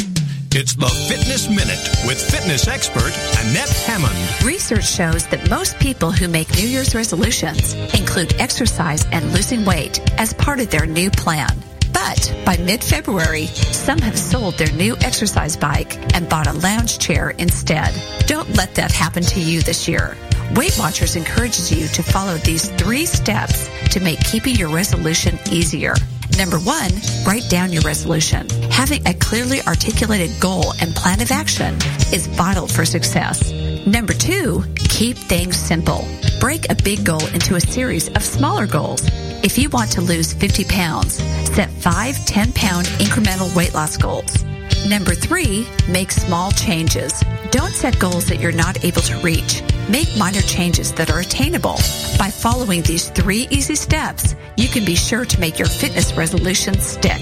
[0.52, 4.16] It's the Fitness Minute with fitness expert Annette Hammond.
[4.44, 10.00] Research shows that most people who make New Year's resolutions include exercise and losing weight
[10.20, 11.50] as part of their new plan.
[11.94, 17.32] But by mid-February, some have sold their new exercise bike and bought a lounge chair
[17.32, 17.94] instead.
[18.28, 20.18] Don't let that happen to you this year.
[20.56, 25.94] Weight Watchers encourages you to follow these three steps to make keeping your resolution easier.
[26.38, 26.92] Number one,
[27.26, 28.48] write down your resolution.
[28.72, 31.76] Having a clearly articulated goal and plan of action
[32.14, 33.52] is vital for success.
[33.86, 36.08] Number two, keep things simple.
[36.40, 39.02] Break a big goal into a series of smaller goals.
[39.44, 41.16] If you want to lose 50 pounds,
[41.54, 44.46] set five 10 pound incremental weight loss goals.
[44.88, 47.21] Number three, make small changes.
[47.52, 49.62] Don't set goals that you're not able to reach.
[49.89, 51.76] Make minor changes that are attainable.
[52.17, 56.86] By following these three easy steps, you can be sure to make your fitness resolutions
[56.86, 57.19] stick.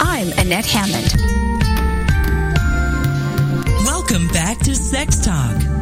[0.00, 1.12] I'm Annette Hammond.
[3.84, 5.81] Welcome back to Sex Talk.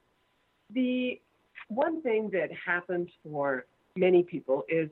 [0.73, 1.19] The
[1.67, 4.89] one thing that happens for many people is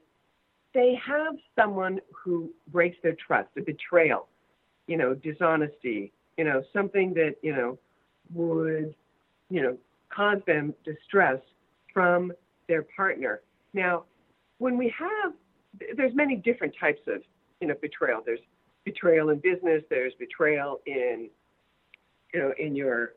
[0.74, 4.28] they have someone who breaks their trust, a betrayal,
[4.88, 7.78] you know, dishonesty, you know, something that, you know,
[8.34, 8.94] would,
[9.50, 9.78] you know,
[10.14, 11.40] cause them distress
[11.94, 12.32] from
[12.68, 13.42] their partner.
[13.74, 14.04] Now,
[14.60, 15.34] when we have,
[15.96, 17.22] there's many different types of,
[17.62, 18.22] you know, betrayal.
[18.26, 18.40] There's
[18.86, 19.84] betrayal in business.
[19.90, 21.30] There's betrayal in,
[22.34, 23.14] you know, in your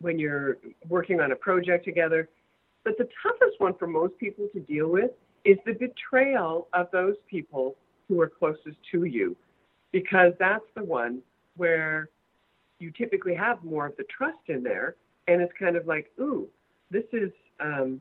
[0.00, 0.58] when you're
[0.88, 2.28] working on a project together.
[2.84, 5.10] But the toughest one for most people to deal with
[5.44, 7.76] is the betrayal of those people
[8.08, 9.36] who are closest to you,
[9.92, 11.20] because that's the one
[11.56, 12.08] where
[12.78, 14.96] you typically have more of the trust in there,
[15.28, 16.48] and it's kind of like, ooh,
[16.90, 18.00] this is um,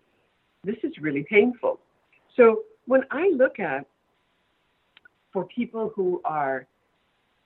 [0.64, 1.80] this is really painful.
[2.36, 3.86] So when I look at
[5.32, 6.66] for people who are,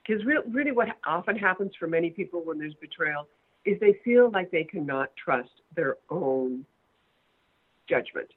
[0.05, 3.27] because re- really what often happens for many people when there's betrayal
[3.65, 6.65] is they feel like they cannot trust their own
[7.87, 8.29] judgment.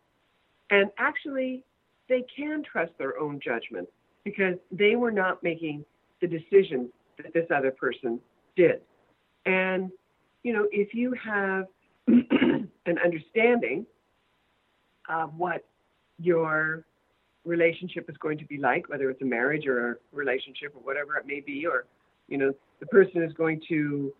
[0.70, 1.64] And actually,
[2.08, 3.88] they can trust their own judgment
[4.24, 5.84] because they were not making
[6.20, 6.90] the decisions
[7.22, 8.20] that this other person
[8.56, 8.80] did.
[9.44, 9.90] And,
[10.42, 11.66] you know, if you have
[12.08, 13.86] an understanding
[15.08, 15.64] of what
[16.18, 16.84] your
[17.44, 21.16] relationship is going to be like, whether it's a marriage or a relationship or whatever
[21.16, 21.86] it may be, or,
[22.28, 24.12] you know, the person is going to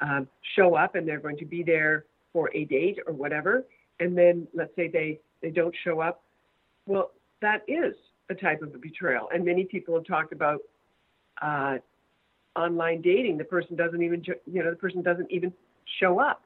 [0.00, 3.64] um, show up and they're going to be there for a date or whatever,
[4.00, 6.22] and then let's say they they don't show up,
[6.86, 7.94] well, that is
[8.30, 9.28] a type of a betrayal.
[9.32, 10.60] And many people have talked about
[11.40, 11.76] uh,
[12.56, 13.38] online dating.
[13.38, 15.52] The person doesn't even you know the person doesn't even
[16.00, 16.42] show up.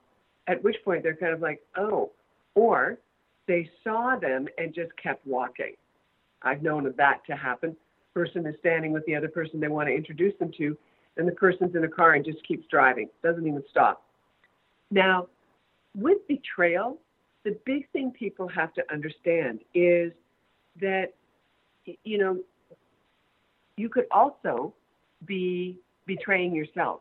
[0.49, 2.11] At which point they're kind of like, oh,
[2.55, 2.99] or
[3.47, 5.75] they saw them and just kept walking.
[6.43, 7.77] I've known that to happen.
[8.15, 10.77] Person is standing with the other person they want to introduce them to,
[11.17, 14.05] and the person's in a car and just keeps driving, doesn't even stop.
[14.91, 15.29] Now,
[15.97, 16.99] with betrayal,
[17.45, 20.13] the big thing people have to understand is
[20.81, 21.13] that,
[22.05, 22.39] you know,
[23.77, 24.73] you could also
[25.27, 27.01] be betraying yourself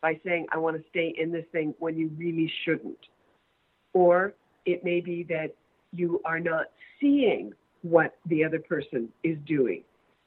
[0.00, 2.98] by saying, I want to stay in this thing when you really shouldn't.
[3.92, 5.54] Or it may be that
[5.92, 6.66] you are not
[7.00, 9.82] seeing what the other person is doing.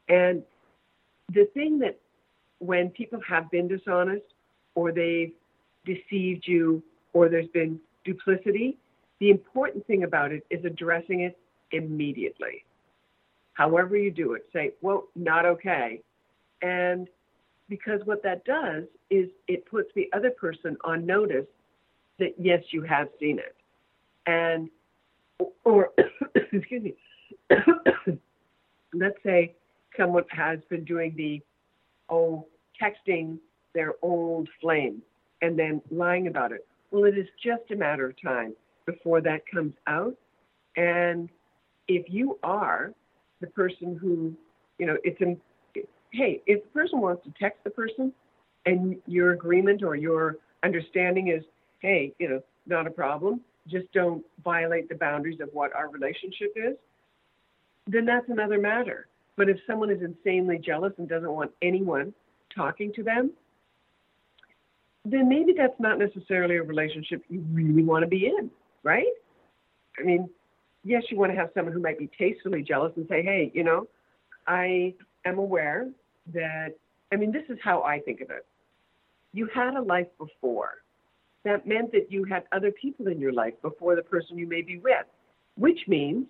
[0.07, 0.43] And
[1.33, 1.99] the thing that
[2.59, 4.25] when people have been dishonest
[4.75, 5.33] or they've
[5.85, 8.77] deceived you or there's been duplicity,
[9.19, 11.37] the important thing about it is addressing it
[11.71, 12.63] immediately.
[13.53, 16.01] However, you do it, say, well, not okay.
[16.61, 17.07] And
[17.67, 21.45] because what that does is it puts the other person on notice
[22.19, 23.55] that yes, you have seen it.
[24.25, 24.69] And,
[25.63, 25.91] or,
[26.35, 26.95] excuse me,
[28.93, 29.55] let's say
[29.97, 31.41] someone has been doing the
[32.09, 32.45] oh,
[32.81, 33.37] texting
[33.73, 35.01] their old flame
[35.41, 36.65] and then lying about it.
[36.91, 40.15] Well, it is just a matter of time before that comes out.
[40.75, 41.29] And
[41.87, 42.93] if you are
[43.41, 44.33] the person who,
[44.77, 45.37] you know, it's in,
[46.11, 48.13] hey, if the person wants to text the person
[48.65, 51.43] and your agreement or your understanding is,
[51.79, 56.53] hey, you know, not a problem, just don't violate the boundaries of what our relationship
[56.55, 56.75] is,
[57.87, 59.07] then that's another matter.
[59.39, 62.13] But if someone is insanely jealous and doesn't want anyone
[62.53, 63.31] talking to them,
[65.05, 68.51] then maybe that's not necessarily a relationship you really want to be in,
[68.83, 69.07] right?
[69.97, 70.29] I mean,
[70.83, 73.63] yes, you want to have someone who might be tastefully jealous and say, hey, you
[73.63, 73.87] know,
[74.45, 75.89] I am aware
[76.33, 76.75] that,
[77.13, 78.45] I mean, this is how I think of it.
[79.31, 80.83] You had a life before.
[81.45, 84.63] That meant that you had other people in your life before the person you may
[84.63, 85.05] be with,
[85.55, 86.25] which means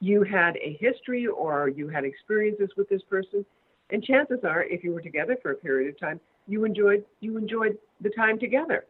[0.00, 3.44] you had a history or you had experiences with this person.
[3.90, 7.36] And chances are, if you were together for a period of time, you enjoyed you
[7.36, 8.84] enjoyed the time together.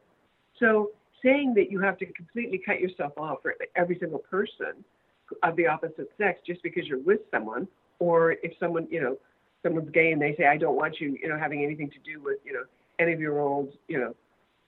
[0.58, 0.90] So
[1.22, 4.84] saying that you have to completely cut yourself off for every single person
[5.42, 7.66] of the opposite sex just because you're with someone,
[7.98, 9.16] or if someone you know
[9.62, 12.22] someone's gay and they say I don't want you you know having anything to do
[12.22, 12.64] with you know
[12.98, 14.14] any of your old you know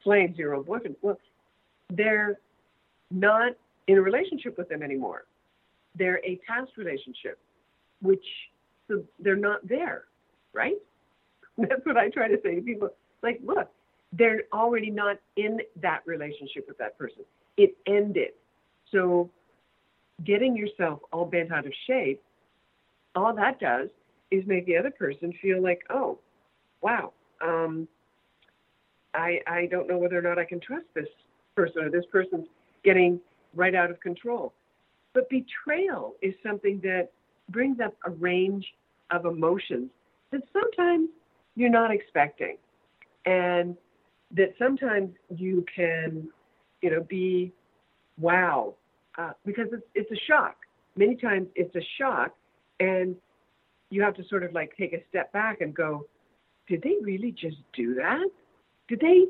[0.03, 0.97] flames your old boyfriend.
[1.03, 1.19] Well,
[1.91, 2.39] they're
[3.11, 3.53] not
[3.87, 5.25] in a relationship with them anymore.
[5.99, 7.39] They're a past relationship,
[8.01, 8.25] which
[8.89, 10.05] so they're not there,
[10.53, 10.77] right?
[11.59, 12.91] That's what I try to say to people.
[13.23, 13.69] Like, look,
[14.13, 17.25] they're already not in that relationship with that person.
[17.57, 18.31] It ended.
[18.93, 19.31] So
[20.25, 22.23] getting yourself all bent out of shape,
[23.15, 23.89] all that does
[24.31, 26.19] is make the other person feel like, oh,
[26.81, 27.89] wow, um,
[29.15, 31.09] I I don't know whether or not I can trust this
[31.57, 32.47] person or this person's
[32.85, 33.21] getting
[33.55, 34.53] right out of control.
[35.19, 37.11] But betrayal is something that
[37.49, 38.65] brings up a range
[39.11, 39.91] of emotions
[40.31, 41.09] that sometimes
[41.57, 42.57] you're not expecting.
[43.27, 43.77] And
[44.37, 46.29] that sometimes you can,
[46.83, 47.53] you know, be
[48.17, 48.77] wow,
[49.19, 50.55] uh, because it's, it's a shock.
[50.95, 52.33] Many times it's a shock,
[52.79, 53.17] and
[53.91, 56.07] you have to sort of like take a step back and go,
[56.69, 58.25] did they really just do that?
[58.87, 59.27] Did they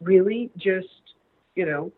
[0.00, 0.86] really just,
[1.56, 1.90] you know,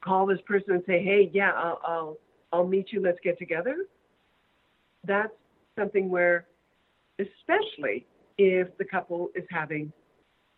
[0.00, 2.18] call this person and say, hey, yeah, I'll, I'll,
[2.52, 3.76] I'll meet you, let's get together?
[5.04, 5.32] That's
[5.78, 6.46] something where,
[7.18, 8.06] especially
[8.38, 9.92] if the couple is having,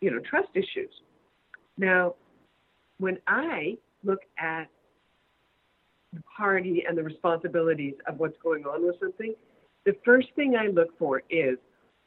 [0.01, 0.91] you know, trust issues.
[1.77, 2.15] Now,
[2.97, 4.67] when I look at
[6.13, 9.33] the party and the responsibilities of what's going on with something,
[9.85, 11.57] the first thing I look for is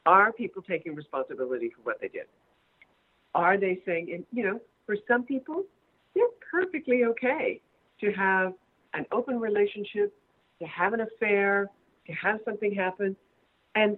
[0.05, 2.25] are people taking responsibility for what they did?
[3.35, 5.63] Are they saying, and you know, for some people,
[6.15, 7.61] they're perfectly okay
[8.01, 8.53] to have
[8.93, 10.13] an open relationship,
[10.59, 11.69] to have an affair,
[12.07, 13.15] to have something happen,
[13.75, 13.97] and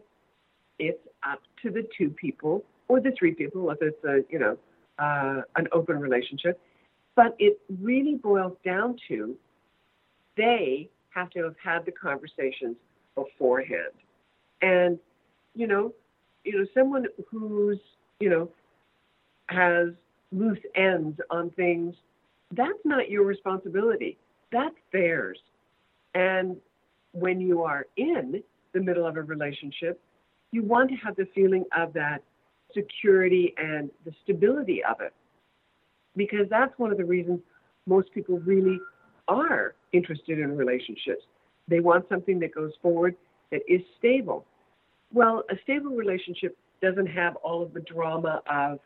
[0.79, 4.57] it's up to the two people or the three people if it's a you know
[4.99, 6.59] uh, an open relationship.
[7.15, 9.35] But it really boils down to
[10.37, 12.77] they have to have had the conversations
[13.15, 13.93] beforehand,
[14.61, 14.99] and
[15.53, 15.93] you know,
[16.43, 17.79] you know, someone who's
[18.19, 18.49] you know
[19.47, 19.89] has
[20.31, 21.95] loose ends on things,
[22.51, 24.17] that's not your responsibility.
[24.51, 25.39] That's theirs.
[26.13, 26.57] And
[27.13, 28.43] when you are in
[28.73, 29.99] the middle of a relationship,
[30.51, 32.23] you want to have the feeling of that
[32.73, 35.13] security and the stability of it.
[36.15, 37.39] Because that's one of the reasons
[37.85, 38.79] most people really
[39.27, 41.23] are interested in relationships.
[41.67, 43.15] They want something that goes forward
[43.51, 44.45] that is stable.
[45.13, 48.79] Well, a stable relationship doesn't have all of the drama of,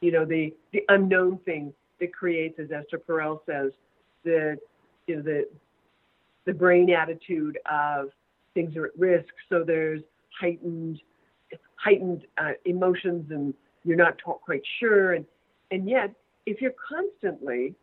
[0.00, 3.72] you know, the, the unknown thing that creates, as Esther Perel says,
[4.24, 4.56] the,
[5.06, 5.48] you know, the,
[6.44, 8.08] the brain attitude of
[8.54, 9.32] things are at risk.
[9.48, 10.02] So there's
[10.40, 11.00] heightened
[11.76, 13.52] heightened uh, emotions and
[13.84, 15.14] you're not quite sure.
[15.14, 15.24] And
[15.70, 16.14] and yet
[16.46, 17.74] if you're constantly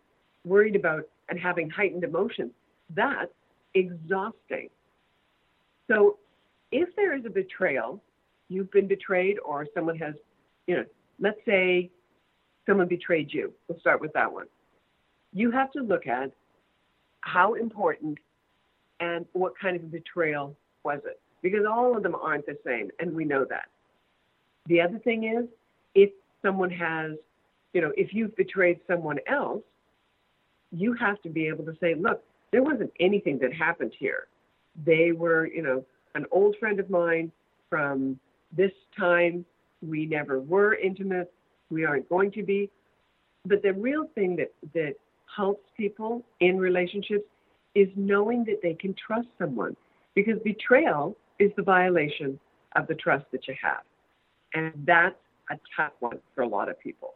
[0.46, 2.52] worried about and having heightened emotions
[2.96, 3.32] that's
[3.76, 4.70] exhausting.
[5.90, 6.18] So
[6.72, 8.02] if there is a betrayal
[8.48, 10.16] you've been betrayed or someone has
[10.68, 10.86] you know
[11.20, 11.92] let's say
[12.66, 13.54] someone betrayed you.
[13.68, 14.48] We'll start with that one
[15.34, 16.32] you have to look at
[17.22, 18.18] how important
[19.00, 23.14] and what kind of betrayal was it because all of them aren't the same, and
[23.14, 23.66] we know that.
[24.68, 25.46] The other thing is,
[25.96, 26.10] if
[26.42, 27.14] someone has,
[27.74, 29.64] you know, if you've betrayed someone else,
[30.72, 34.28] you have to be able to say, look, there wasn't anything that happened here.
[34.86, 37.32] They were, you know, an old friend of mine
[37.70, 38.20] from
[38.56, 39.46] this time.
[39.82, 41.32] We never were intimate.
[41.70, 42.70] We aren't going to be.
[43.46, 44.96] But the real thing that, that
[45.36, 47.26] helps people in relationships
[47.76, 49.76] is knowing that they can trust someone.
[50.16, 52.40] Because betrayal is the violation
[52.76, 53.82] of the trust that you have.
[54.54, 55.16] And that's
[55.50, 57.14] a tough one for a lot of people.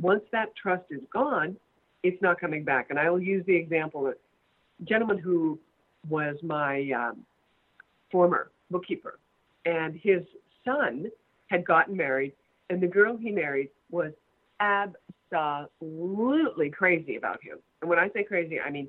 [0.00, 1.56] Once that trust is gone,
[2.02, 2.86] it's not coming back.
[2.90, 5.58] And I will use the example of a gentleman who
[6.08, 7.24] was my um,
[8.10, 9.18] former bookkeeper,
[9.64, 10.22] and his
[10.64, 11.06] son
[11.48, 12.32] had gotten married,
[12.70, 14.12] and the girl he married was
[15.32, 17.58] absolutely crazy about him.
[17.80, 18.88] And when I say crazy, I mean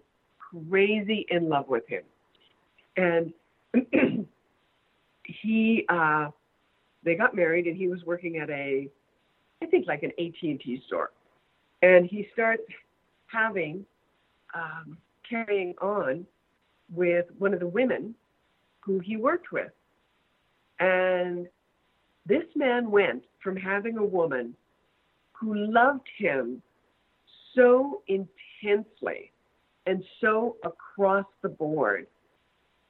[0.70, 2.04] crazy in love with him.
[2.96, 3.34] And
[5.26, 6.30] he uh,
[7.04, 8.88] they got married, and he was working at a,
[9.62, 11.12] I think like an AT and T store,
[11.82, 12.64] and he starts
[13.26, 13.86] having
[14.54, 14.98] um,
[15.28, 16.26] carrying on
[16.94, 18.14] with one of the women
[18.82, 19.72] who he worked with,
[20.80, 21.48] and
[22.26, 24.56] this man went from having a woman
[25.34, 26.62] who loved him
[27.56, 29.32] so intensely
[29.86, 32.08] and so across the board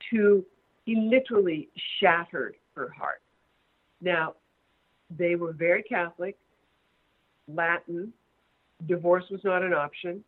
[0.10, 0.46] to
[0.86, 1.70] he literally
[2.00, 3.22] shattered her heart.
[4.02, 4.34] Now,
[5.18, 6.38] they were very Catholic,
[7.48, 8.12] Latin,
[8.88, 10.24] divorce was not an option.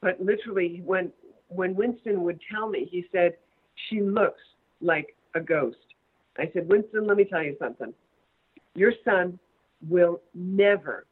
[0.00, 1.12] But literally, when
[1.48, 3.36] when Winston would tell me, he said,
[3.88, 4.40] "She looks
[4.80, 5.76] like a ghost."
[6.38, 7.92] I said, "Winston, let me tell you something.
[8.74, 9.38] Your son
[9.88, 11.06] will never,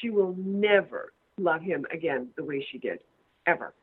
[0.00, 3.00] she will never love him again the way she did,
[3.46, 3.74] ever.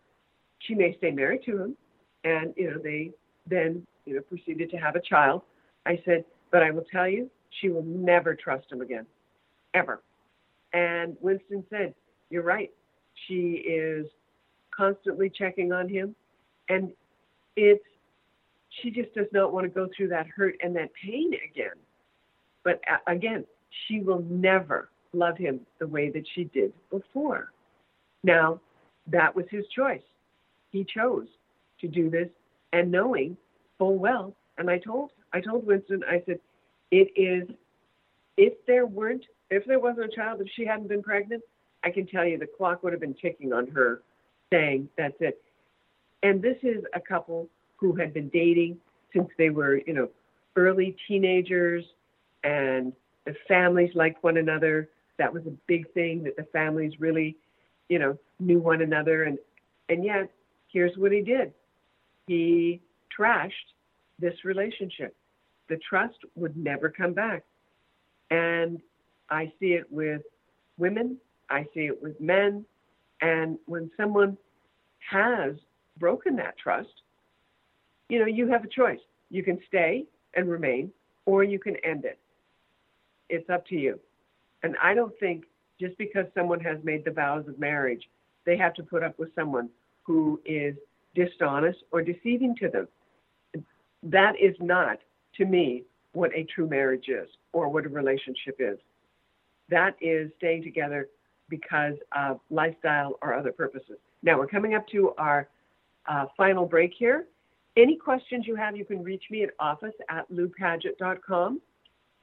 [0.59, 1.77] She may stay married to him,
[2.23, 3.11] and you know they
[3.47, 5.41] then you know proceeded to have a child.
[5.85, 7.29] I said, but I will tell you,
[7.59, 9.05] she will never trust him again,
[9.73, 10.01] ever.
[10.73, 11.93] And Winston said,
[12.29, 12.69] You're right.
[13.27, 14.05] She is
[14.75, 16.15] constantly checking on him.
[16.69, 16.91] And
[17.55, 17.83] it's,
[18.81, 21.75] she just does not want to go through that hurt and that pain again.
[22.63, 23.45] But uh, again,
[23.87, 27.51] she will never love him the way that she did before.
[28.23, 28.59] Now,
[29.07, 30.01] that was his choice.
[30.71, 31.27] He chose
[31.81, 32.29] to do this
[32.71, 33.35] and knowing
[33.77, 34.33] full well.
[34.57, 36.39] And I told I told Winston, I said,
[36.91, 37.49] it is
[38.37, 41.43] if there weren't if there wasn't a child, if she hadn't been pregnant,
[41.83, 44.01] I can tell you the clock would have been ticking on her
[44.51, 45.41] saying that's it.
[46.23, 48.77] And this is a couple who had been dating
[49.13, 50.09] since they were, you know,
[50.55, 51.83] early teenagers
[52.43, 52.93] and
[53.25, 54.89] the families liked one another.
[55.17, 57.37] That was a big thing that the families really,
[57.89, 59.37] you know, knew one another and
[59.89, 60.31] and yet
[60.71, 61.51] here's what he did.
[62.27, 62.81] He
[63.17, 63.51] trashed
[64.19, 65.15] this relationship.
[65.67, 67.43] The trust would never come back.
[68.29, 68.79] And
[69.29, 70.21] I see it with
[70.77, 71.17] women,
[71.49, 72.65] I see it with men.
[73.21, 74.37] And when someone
[75.09, 75.55] has
[75.97, 77.01] broken that trust,
[78.09, 78.99] you know, you have a choice.
[79.29, 80.05] You can stay
[80.35, 80.91] and remain,
[81.25, 82.19] or you can end it.
[83.31, 83.99] It's up to you.
[84.63, 85.45] And I don't think
[85.79, 88.07] just because someone has made the vows of marriage,
[88.45, 89.69] they have to put up with someone
[90.03, 90.75] who is
[91.15, 92.87] dishonest or deceiving to them.
[94.03, 94.99] That is not,
[95.37, 98.77] to me, what a true marriage is or what a relationship is
[99.71, 101.07] that is staying together
[101.49, 103.97] because of lifestyle or other purposes.
[104.21, 105.49] Now we're coming up to our
[106.05, 107.25] uh, final break here.
[107.77, 111.61] Any questions you have, you can reach me at office at loupaget.com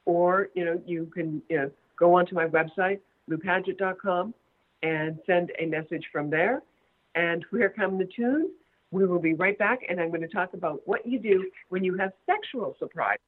[0.05, 4.33] or, you know, you can you know, go onto my website, loupaget.com
[4.81, 6.61] and send a message from there.
[7.15, 8.49] And here come the tunes.
[8.91, 11.83] We will be right back, and I'm going to talk about what you do when
[11.83, 13.19] you have sexual surprise.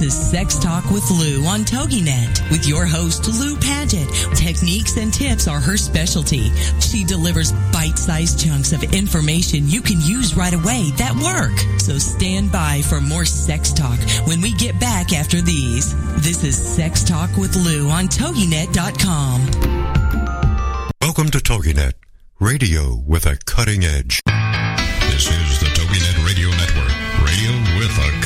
[0.00, 4.08] This is Sex Talk with Lou on TogiNet with your host, Lou Paget.
[4.34, 6.48] Techniques and tips are her specialty.
[6.80, 11.52] She delivers bite-sized chunks of information you can use right away that work.
[11.78, 15.94] So stand by for more sex talk when we get back after these.
[16.22, 19.48] This is Sex Talk with Lou on TogiNet.com.
[21.02, 21.92] Welcome to TogiNet,
[22.38, 24.22] radio with a cutting edge.
[25.10, 26.88] This is the TogiNet Radio Network,
[27.22, 28.19] radio with a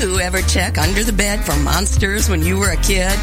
[0.00, 3.16] you ever check under the bed for monsters when you were a kid?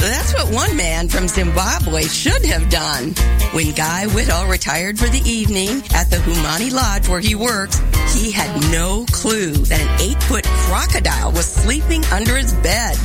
[0.00, 3.14] That's what one man from Zimbabwe should have done.
[3.52, 7.78] When Guy Whittall retired for the evening at the Humani Lodge where he works,
[8.14, 12.96] he had no clue that an eight foot crocodile was sleeping under his bed.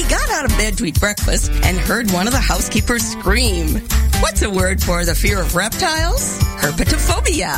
[0.00, 3.82] He got out of bed to eat breakfast and heard one of the housekeepers scream.
[4.20, 6.38] What's a word for the fear of reptiles?
[6.38, 7.52] Herpetophobia.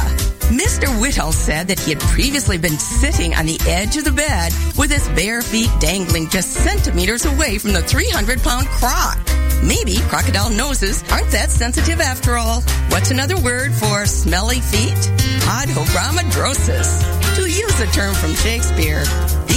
[0.51, 0.89] Mr.
[0.99, 4.91] Whittall said that he had previously been sitting on the edge of the bed with
[4.91, 9.19] his bare feet dangling just centimeters away from the 300 pound croc.
[9.63, 12.63] Maybe crocodile noses aren't that sensitive after all.
[12.89, 14.99] What's another word for smelly feet?
[15.47, 17.23] Podobromhidrosis.
[17.37, 19.05] To use a term from Shakespeare,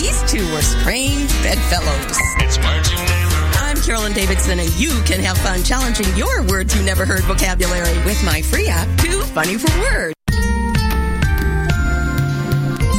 [0.05, 2.17] these two were strange bedfellows.
[2.37, 3.29] It's Margie Dale.
[3.65, 7.97] I'm Carolyn Davidson, and you can have fun challenging your words you never heard vocabulary
[8.05, 10.13] with my free app, Too Funny for Words.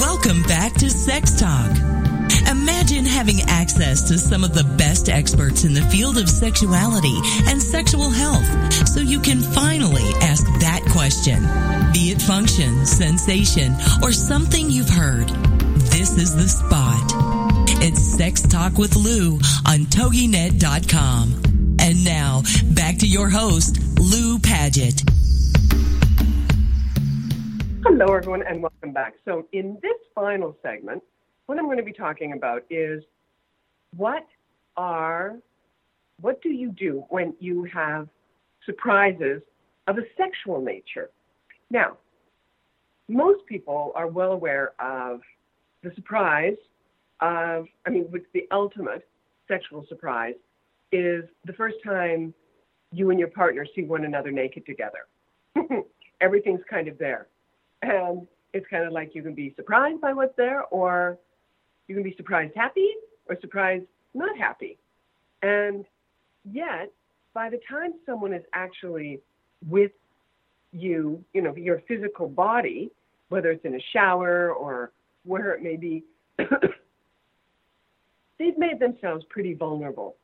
[0.01, 1.71] Welcome back to Sex Talk.
[2.51, 7.17] Imagine having having access to some of the best experts in the field of sexuality
[7.47, 8.47] and sexual health
[8.89, 11.43] so you can finally ask that question.
[11.93, 15.31] Be it function, sensation, or something you've heard.
[15.97, 17.11] This is the spot.
[17.83, 19.37] It's Sex Talk with Lou
[19.67, 21.77] on TogiNet.com.
[21.81, 22.43] And now,
[22.75, 25.03] back to your host, Lou Paget.
[27.83, 29.15] Hello, everyone, and welcome back.
[29.25, 31.03] So, in this final segment,
[31.47, 33.03] what I'm going to be talking about is
[33.97, 34.27] what
[34.77, 35.37] are,
[36.21, 38.11] what do you do when you have
[38.67, 39.41] surprises
[39.87, 41.09] of a sexual nature?
[41.71, 41.97] Now,
[43.09, 45.23] most people are well aware of
[45.87, 46.57] the surprise
[47.21, 49.07] of, I mean, the ultimate
[49.47, 50.35] sexual surprise
[50.91, 52.35] is the first time
[52.93, 55.07] you and your partner see one another naked together.
[56.21, 57.29] Everything's kind of there.
[57.83, 61.19] And it's kind of like you can be surprised by what's there, or
[61.87, 62.95] you can be surprised happy,
[63.29, 63.85] or surprised
[64.15, 64.79] not happy.
[65.43, 65.85] And
[66.51, 66.91] yet,
[67.33, 69.21] by the time someone is actually
[69.69, 69.93] with
[70.73, 72.91] you, you know, your physical body,
[73.29, 74.91] whether it's in a shower or
[75.27, 76.05] where it may be,
[78.39, 80.17] they've made themselves pretty vulnerable,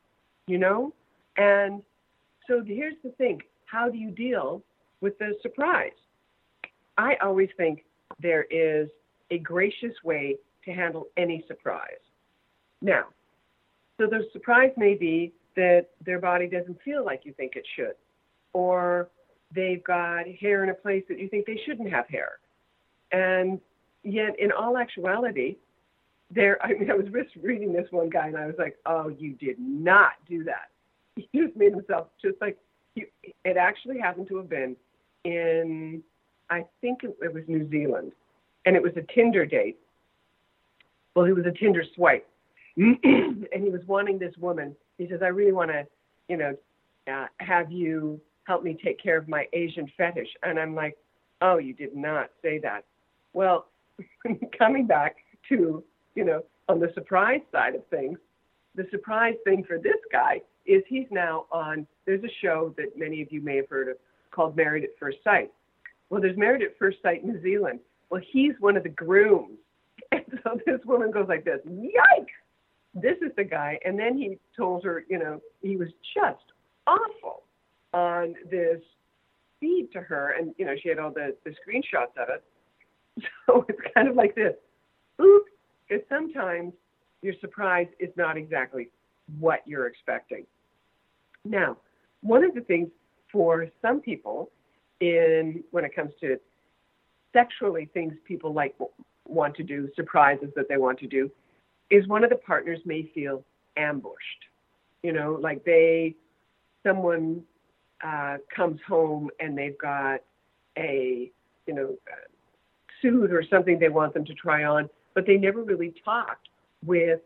[0.47, 0.93] you know?
[1.37, 1.81] And
[2.47, 4.63] so here's the thing how do you deal
[5.01, 5.91] with the surprise?
[6.97, 7.85] I always think
[8.21, 8.87] there is
[9.31, 12.03] a gracious way to handle any surprise.
[12.81, 13.05] Now,
[13.99, 17.95] so the surprise may be that their body doesn't feel like you think it should,
[18.53, 19.09] or
[19.53, 22.39] they've got hair in a place that you think they shouldn't have hair.
[23.11, 23.59] And
[24.03, 25.57] yet, in all actuality,
[26.31, 29.09] there, I mean, I was just reading this one guy and I was like, oh,
[29.09, 30.69] you did not do that.
[31.31, 32.57] He just made himself just like,
[32.95, 33.05] he,
[33.45, 34.75] it actually happened to have been
[35.23, 36.03] in
[36.49, 38.11] I think it, it was New Zealand,
[38.65, 39.79] and it was a Tinder date.
[41.15, 42.27] Well, he was a Tinder swipe,
[42.77, 44.75] and he was wanting this woman.
[44.97, 45.87] He says, "I really want to,
[46.29, 46.55] you know,
[47.11, 50.95] uh, have you help me take care of my Asian fetish." And I'm like,
[51.41, 52.85] "Oh, you did not say that."
[53.33, 53.65] Well,
[54.57, 55.17] coming back
[55.49, 55.83] to,
[56.15, 58.17] you know, on the surprise side of things,
[58.75, 61.85] the surprise thing for this guy is he's now on.
[62.05, 63.97] There's a show that many of you may have heard of
[64.31, 65.51] called Married at First Sight
[66.13, 67.79] well, there's Married at First Sight in New Zealand.
[68.11, 69.57] Well, he's one of the grooms.
[70.11, 72.27] And so this woman goes like this, yikes!
[72.93, 73.79] This is the guy.
[73.83, 76.43] And then he told her, you know, he was just
[76.85, 77.41] awful
[77.93, 78.79] on this
[79.59, 80.35] feed to her.
[80.37, 82.43] And, you know, she had all the, the screenshots of it.
[83.45, 84.55] So it's kind of like this.
[85.21, 85.51] Oops.
[85.87, 86.73] Because sometimes
[87.21, 88.89] your surprise is not exactly
[89.39, 90.45] what you're expecting.
[91.45, 91.77] Now,
[92.21, 92.89] one of the things
[93.31, 94.49] for some people
[95.01, 96.39] in when it comes to
[97.33, 98.75] sexually things people like
[99.27, 101.29] want to do, surprises that they want to do,
[101.89, 103.43] is one of the partners may feel
[103.77, 104.45] ambushed.
[105.01, 106.15] You know, like they,
[106.85, 107.43] someone
[108.03, 110.21] uh, comes home and they've got
[110.77, 111.31] a,
[111.67, 111.95] you know,
[113.03, 116.49] suit or something they want them to try on, but they never really talked
[116.83, 117.19] with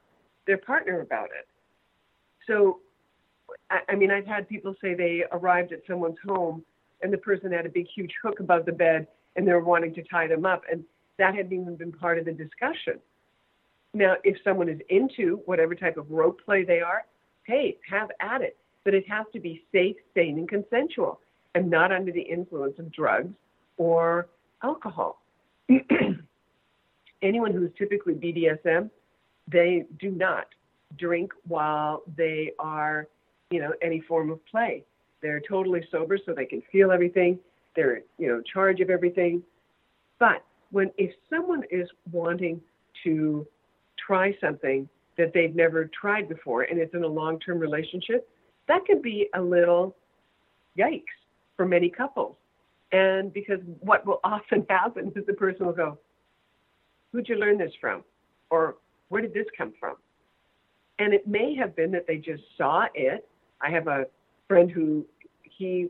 [0.46, 1.48] their partner about it.
[2.48, 2.80] So,
[3.70, 6.66] I, I mean, I've had people say they arrived at someone's home
[7.02, 9.94] and the person had a big, huge hook above the bed, and they were wanting
[9.94, 10.84] to tie them up, and
[11.18, 13.00] that hadn't even been part of the discussion.
[13.94, 17.06] Now, if someone is into whatever type of rope play they are,
[17.44, 18.58] hey, have at it.
[18.84, 21.20] But it has to be safe, sane, and consensual,
[21.56, 23.34] and not under the influence of drugs
[23.78, 24.28] or
[24.64, 25.22] alcohol.
[27.22, 28.90] Anyone who's typically BDSM,
[29.48, 30.48] they do not
[30.98, 33.08] drink while they are,
[33.50, 34.84] you know, any form of play.
[35.22, 37.40] They're totally sober so they can feel everything.
[37.76, 39.44] They're, you know, charge of everything.
[40.20, 42.62] But when if someone is wanting
[43.04, 43.48] to
[43.98, 44.88] try something
[45.18, 48.28] that they've never tried before and it's in a long-term relationship,
[48.68, 49.96] that can be a little
[50.78, 51.04] yikes
[51.56, 52.36] for many couples.
[52.92, 55.98] And because what will often happen is the person will go,
[57.12, 58.04] Who'd you learn this from?
[58.50, 58.76] Or
[59.10, 59.96] where did this come from?
[61.00, 63.28] And it may have been that they just saw it.
[63.62, 64.06] I have a
[64.48, 65.06] friend who
[65.44, 65.88] he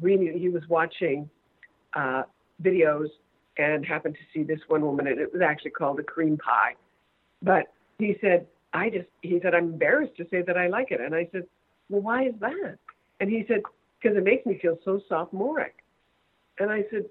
[0.00, 1.28] really he was watching
[1.94, 2.22] uh,
[2.62, 3.08] videos
[3.58, 6.74] and happened to see this one woman, and it was actually called a cream pie.
[7.42, 11.00] But he said, I just he said I'm embarrassed to say that I like it,
[11.00, 11.44] and I said,
[11.88, 12.78] well, why is that?
[13.20, 13.62] And he said,
[14.00, 15.76] because it makes me feel so sophomoric.
[16.58, 17.04] And I said,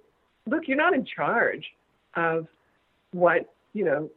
[0.48, 1.66] look, you're not in charge
[2.16, 2.48] of
[3.12, 4.10] what you know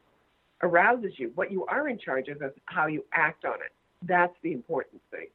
[0.62, 1.32] arouses you.
[1.34, 3.72] What you are in charge of is how you act on it.
[4.02, 5.26] That's the important thing.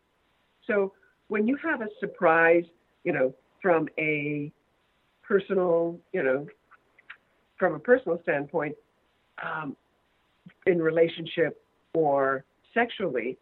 [0.68, 0.94] So
[1.28, 2.66] when you have a surprise,
[3.04, 4.52] you know, from a
[5.22, 6.48] personal, you know,
[7.58, 8.76] from a personal standpoint,
[9.41, 9.76] um,
[10.66, 11.62] in relationship
[11.94, 13.38] or sexually,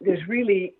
[0.00, 0.74] there's really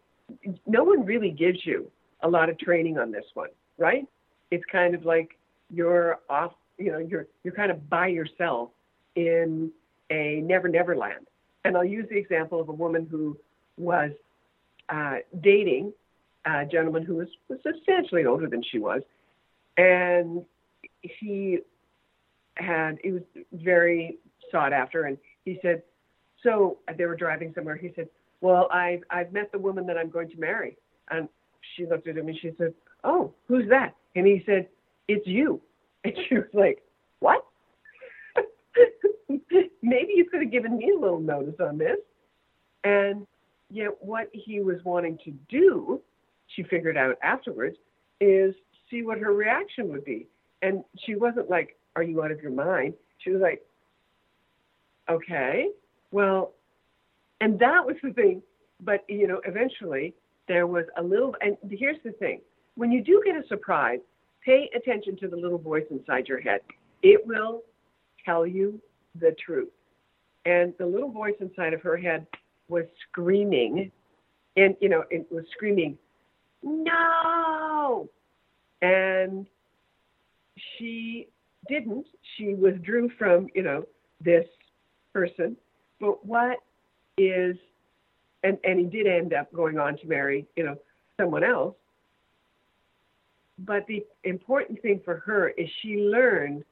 [0.67, 1.91] no one really gives you
[2.23, 3.49] a lot of training on this one,
[3.79, 4.07] right?
[4.51, 5.39] It's kind of like
[5.71, 8.71] you're off, you know, you're you're kind of by yourself
[9.15, 9.71] in
[10.11, 11.27] a never never land.
[11.65, 13.37] And I'll use the example of a woman who
[13.77, 14.13] was
[14.89, 15.93] uh, dating
[16.47, 19.03] a gentleman who was, was substantially older than she was,
[19.77, 20.45] and
[21.03, 21.59] he
[22.57, 23.23] had he was
[23.53, 24.19] very
[24.51, 25.83] sought after, and he said,
[26.43, 27.77] so they were driving somewhere.
[27.77, 28.09] He said,
[28.41, 30.77] well, I've I've met the woman that I'm going to marry,
[31.11, 31.29] and
[31.77, 32.73] she looked at him and she said,
[33.05, 33.95] oh, who's that?
[34.15, 34.69] And he said,
[35.07, 35.61] it's you.
[36.05, 36.81] And she was like,
[37.19, 37.45] what?
[39.83, 41.97] Maybe you could have given me a little notice on this.
[42.85, 43.27] And
[43.69, 46.01] yet, what he was wanting to do,
[46.55, 47.77] she figured out afterwards,
[48.21, 48.55] is
[48.89, 50.29] see what her reaction would be.
[50.63, 52.95] And she wasn't like, Are you out of your mind?
[53.19, 53.61] She was like,
[55.11, 55.71] Okay,
[56.13, 56.53] well,
[57.41, 58.41] and that was the thing.
[58.81, 60.15] But, you know, eventually
[60.47, 62.41] there was a little, and here's the thing
[62.79, 63.99] when you do get a surprise,
[64.45, 66.61] pay attention to the little voice inside your head.
[67.03, 67.63] It will
[68.25, 68.81] tell you
[69.21, 69.73] the truth.
[70.47, 72.25] And the little voice inside of her head
[72.69, 73.91] was screaming,
[74.57, 75.99] and, you know, it was screaming,
[76.63, 78.09] no!
[78.81, 79.49] And
[80.57, 81.27] she
[81.69, 82.07] didn't.
[82.37, 83.87] She withdrew from, you know,
[84.21, 84.47] this
[85.13, 85.57] person.
[85.99, 86.59] But what
[87.17, 87.57] is,
[88.45, 90.77] and, and he did end up going on to marry, you know,
[91.21, 91.75] someone else.
[93.59, 96.65] But the important thing for her is she learned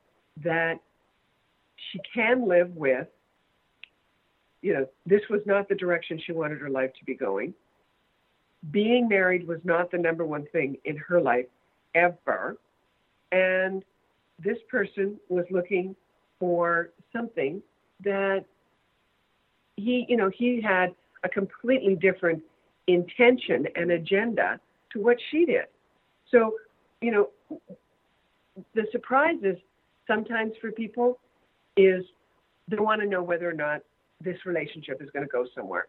[0.42, 0.80] that
[1.90, 3.08] she can live with,
[4.62, 7.54] you know, this was not the direction she wanted her life to be going.
[8.70, 11.46] Being married was not the number one thing in her life
[11.94, 12.56] ever.
[13.32, 13.84] And
[14.38, 15.96] this person was looking
[16.38, 17.62] for something
[18.04, 18.44] that
[19.76, 22.42] he, you know, he had a completely different
[22.86, 24.60] intention and agenda
[24.92, 25.66] to what she did.
[26.30, 26.54] So,
[27.00, 27.28] you know,
[28.74, 29.56] the surprises
[30.06, 31.18] sometimes for people
[31.76, 32.04] is
[32.68, 33.82] they want to know whether or not
[34.20, 35.88] this relationship is going to go somewhere.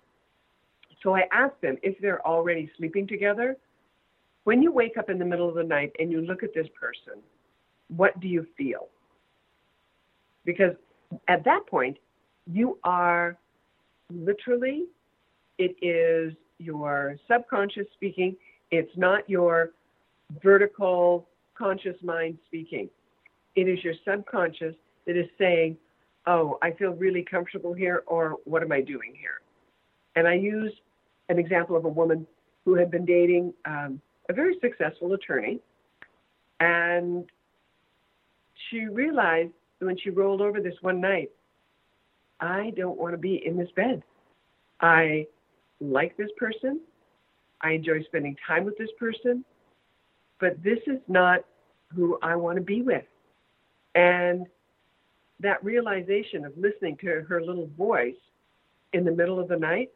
[1.02, 3.56] So I ask them if they're already sleeping together.
[4.44, 6.68] When you wake up in the middle of the night and you look at this
[6.80, 7.22] person,
[7.90, 8.88] what do you feel?
[10.46, 10.76] Because
[11.28, 11.98] at that point,
[12.52, 13.38] you are
[14.10, 14.86] literally,
[15.58, 18.36] it is your subconscious speaking.
[18.72, 19.72] It's not your
[20.42, 22.90] vertical conscious mind speaking.
[23.56, 24.76] It is your subconscious
[25.06, 25.78] that is saying,
[26.26, 29.42] oh, I feel really comfortable here, or what am I doing here?
[30.16, 30.74] And I use
[31.30, 32.28] an example of a woman
[32.66, 35.60] who had been dating um, a very successful attorney.
[36.60, 37.26] And
[38.70, 41.30] she realized when she rolled over this one night
[42.40, 44.04] I don't want to be in this bed.
[44.80, 45.26] I
[45.80, 46.82] like this person.
[47.62, 49.44] I enjoy spending time with this person,
[50.40, 51.42] but this is not
[51.96, 53.06] who I want to be with.
[53.96, 54.46] And
[55.40, 58.16] that realization of listening to her little voice
[58.94, 59.92] in the middle of the night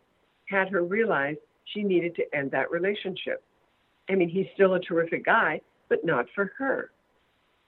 [0.45, 1.35] had her realize
[1.65, 3.43] she needed to end that relationship.
[4.09, 6.91] I mean, he's still a terrific guy, but not for her.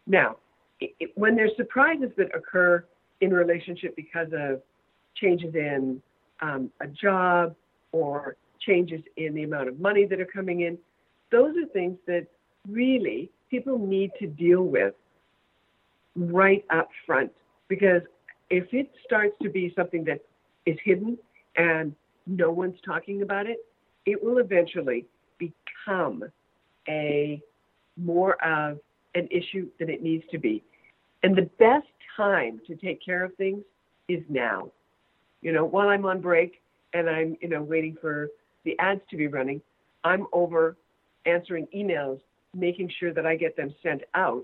[0.07, 0.37] Now,
[0.79, 2.85] it, when there's surprises that occur
[3.21, 4.61] in relationship because of
[5.15, 6.01] changes in
[6.41, 7.55] um, a job
[7.91, 10.77] or changes in the amount of money that are coming in.
[11.31, 12.27] Those are things that
[12.67, 14.93] really people need to deal with
[16.15, 17.31] right up front
[17.67, 18.01] because
[18.49, 20.19] if it starts to be something that
[20.65, 21.17] is hidden
[21.55, 21.95] and
[22.27, 23.57] no one's talking about it,
[24.05, 25.05] it will eventually
[25.37, 26.23] become
[26.87, 27.41] a
[27.97, 28.79] more of
[29.15, 30.63] an issue than it needs to be.
[31.23, 33.63] And the best time to take care of things
[34.07, 34.71] is now.
[35.41, 36.61] You know, while I'm on break
[36.93, 38.29] and I'm, you know, waiting for
[38.65, 39.61] the ads to be running,
[40.03, 40.77] I'm over
[41.25, 42.19] answering emails,
[42.55, 44.43] making sure that I get them sent out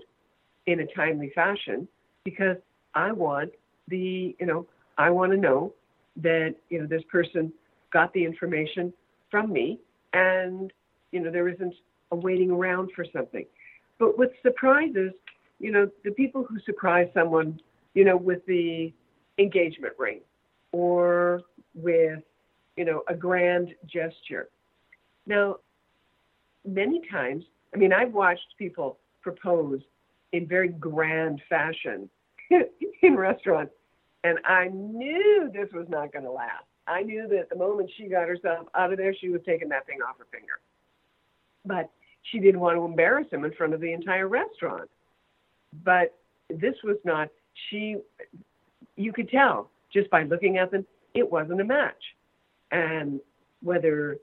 [0.66, 1.88] in a timely fashion
[2.24, 2.56] because
[2.94, 3.52] I want
[3.88, 4.66] the, you know,
[4.98, 5.72] I want to know
[6.16, 7.52] that, you know, this person
[7.92, 8.92] got the information
[9.30, 9.80] from me
[10.12, 10.72] and,
[11.12, 11.74] you know, there isn't
[12.10, 13.46] a waiting around for something.
[13.98, 15.12] But with surprises,
[15.58, 17.60] you know, the people who surprise someone,
[17.94, 18.92] you know, with the
[19.38, 20.20] engagement ring
[20.72, 21.42] or
[21.74, 22.20] with,
[22.76, 24.48] you know, a grand gesture.
[25.26, 25.56] Now,
[26.66, 27.44] many times,
[27.74, 29.80] I mean, I've watched people propose
[30.32, 32.08] in very grand fashion
[33.02, 33.72] in restaurants,
[34.24, 36.64] and I knew this was not going to last.
[36.86, 39.86] I knew that the moment she got herself out of there, she was taking that
[39.86, 40.60] thing off her finger.
[41.64, 41.90] But
[42.22, 44.90] she didn't want to embarrass him in front of the entire restaurant
[45.84, 46.16] but
[46.48, 47.28] this was not.
[47.68, 47.96] She,
[48.96, 52.02] you could tell just by looking at them, it wasn't a match.
[52.70, 53.20] and
[53.62, 54.16] whether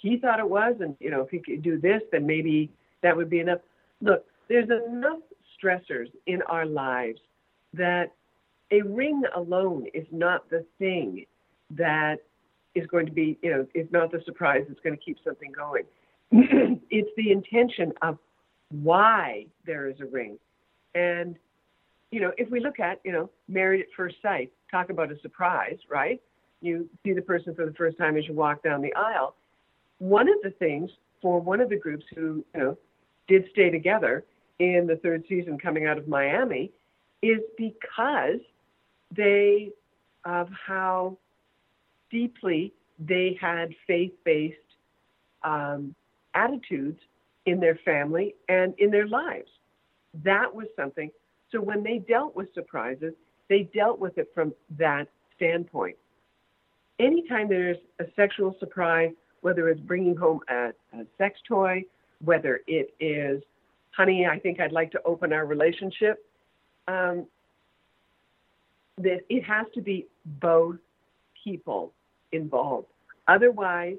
[0.00, 2.70] he thought it was, and you know, if he could do this, then maybe
[3.02, 3.60] that would be enough.
[4.00, 5.20] Look, there's enough
[5.62, 7.20] stressors in our lives
[7.74, 8.12] that
[8.70, 11.24] a ring alone is not the thing
[11.70, 12.18] that
[12.74, 15.52] is going to be, you know, is not the surprise that's going to keep something
[15.52, 15.84] going.
[16.90, 18.18] it's the intention of
[18.70, 20.38] why there is a ring.
[20.94, 21.36] And,
[22.10, 25.18] you know, if we look at, you know, married at first sight, talk about a
[25.20, 26.20] surprise, right?
[26.60, 29.34] You see the person for the first time as you walk down the aisle.
[29.98, 30.90] One of the things
[31.22, 32.78] for one of the groups who, you know,
[33.28, 34.24] did stay together
[34.58, 36.72] in the third season coming out of Miami
[37.22, 38.40] is because
[39.14, 39.70] they,
[40.24, 41.16] of how
[42.10, 44.56] deeply they had faith based
[45.44, 45.94] um,
[46.34, 46.98] attitudes
[47.46, 49.48] in their family and in their lives.
[50.24, 51.10] That was something.
[51.52, 53.14] So when they dealt with surprises,
[53.48, 55.96] they dealt with it from that standpoint.
[56.98, 61.84] Anytime there's a sexual surprise, whether it's bringing home a, a sex toy,
[62.24, 63.42] whether it is,
[63.90, 66.24] honey, I think I'd like to open our relationship,
[66.86, 67.26] um,
[68.98, 70.76] that it has to be both
[71.44, 71.92] people
[72.32, 72.88] involved.
[73.26, 73.96] Otherwise,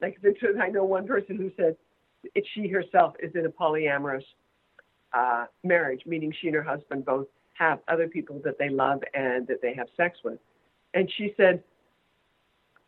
[0.00, 0.18] like
[0.60, 1.76] I know one person who said
[2.34, 4.24] it, she herself is in a polyamorous
[5.12, 9.46] uh, marriage, meaning she and her husband both have other people that they love and
[9.46, 10.38] that they have sex with.
[10.94, 11.62] And she said,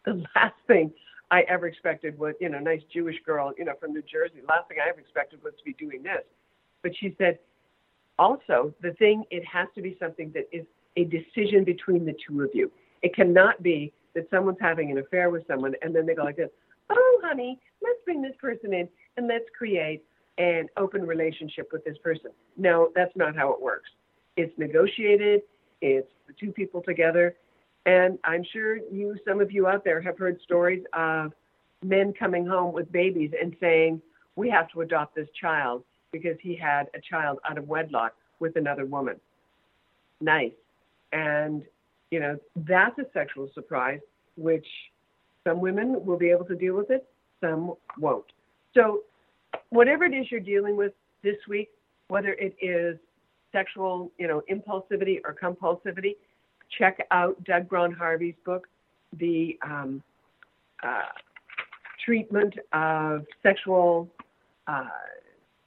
[0.05, 0.93] the last thing
[1.31, 4.41] I ever expected was, you know, nice Jewish girl, you know, from New Jersey.
[4.49, 6.25] Last thing I ever expected was to be doing this.
[6.83, 7.39] But she said,
[8.19, 10.65] also, the thing, it has to be something that is
[10.97, 12.71] a decision between the two of you.
[13.03, 16.37] It cannot be that someone's having an affair with someone and then they go like
[16.37, 16.51] this,
[16.91, 20.03] oh, honey, let's bring this person in and let's create
[20.39, 22.31] an open relationship with this person.
[22.57, 23.91] No, that's not how it works.
[24.37, 25.43] It's negotiated,
[25.81, 27.37] it's the two people together.
[27.89, 31.33] And I'm sure you, some of you out there, have heard stories of
[31.83, 34.03] men coming home with babies and saying,
[34.37, 38.57] we have to adopt this child because he had a child out of wedlock with
[38.57, 39.19] another woman.
[40.21, 40.53] Nice.
[41.13, 41.63] And,
[42.11, 44.01] you know, that's a sexual surprise,
[44.37, 44.67] which
[45.47, 47.09] some women will be able to deal with it,
[47.41, 48.27] some won't.
[48.75, 49.05] So,
[49.71, 51.71] whatever it is you're dealing with this week,
[52.09, 52.99] whether it is
[53.51, 56.17] sexual, you know, impulsivity or compulsivity,
[56.77, 58.67] check out Doug Braun Harvey's book,
[59.19, 60.03] The um,
[60.83, 61.03] uh,
[62.05, 64.09] Treatment of Sexual
[64.67, 64.85] uh,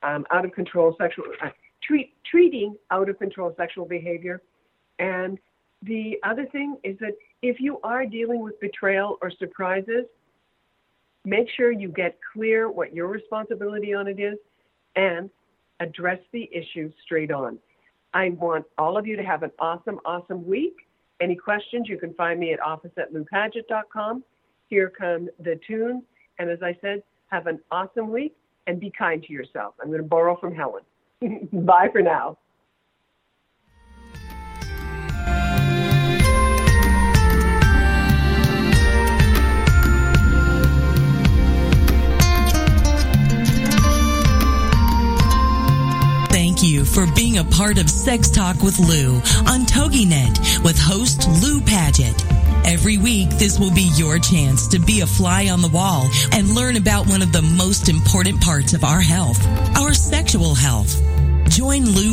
[0.04, 1.50] um, Out of Control Sexual uh,
[1.84, 4.42] treat, Treating Out of Control Sexual Behavior.
[5.00, 5.40] And
[5.84, 10.06] the other thing is that if you are dealing with betrayal or surprises,
[11.26, 14.38] make sure you get clear what your responsibility on it is
[14.96, 15.30] and
[15.80, 17.58] address the issue straight on.
[18.14, 20.76] I want all of you to have an awesome, awesome week.
[21.22, 24.24] Any questions, you can find me at office at loupaget.com.
[24.68, 26.04] Here come the tunes.
[26.40, 28.36] And as I said, have an awesome week
[28.68, 29.76] and be kind to yourself.
[29.82, 30.84] I'm going to borrow from Helen.
[31.54, 32.38] Bye for now.
[46.94, 49.16] For being a part of Sex Talk with Lou
[49.48, 52.26] on TogiNet with host Lou Paget.
[52.66, 56.54] Every week, this will be your chance to be a fly on the wall and
[56.54, 59.40] learn about one of the most important parts of our health,
[59.78, 61.02] our sexual health.
[61.48, 62.10] Join Lou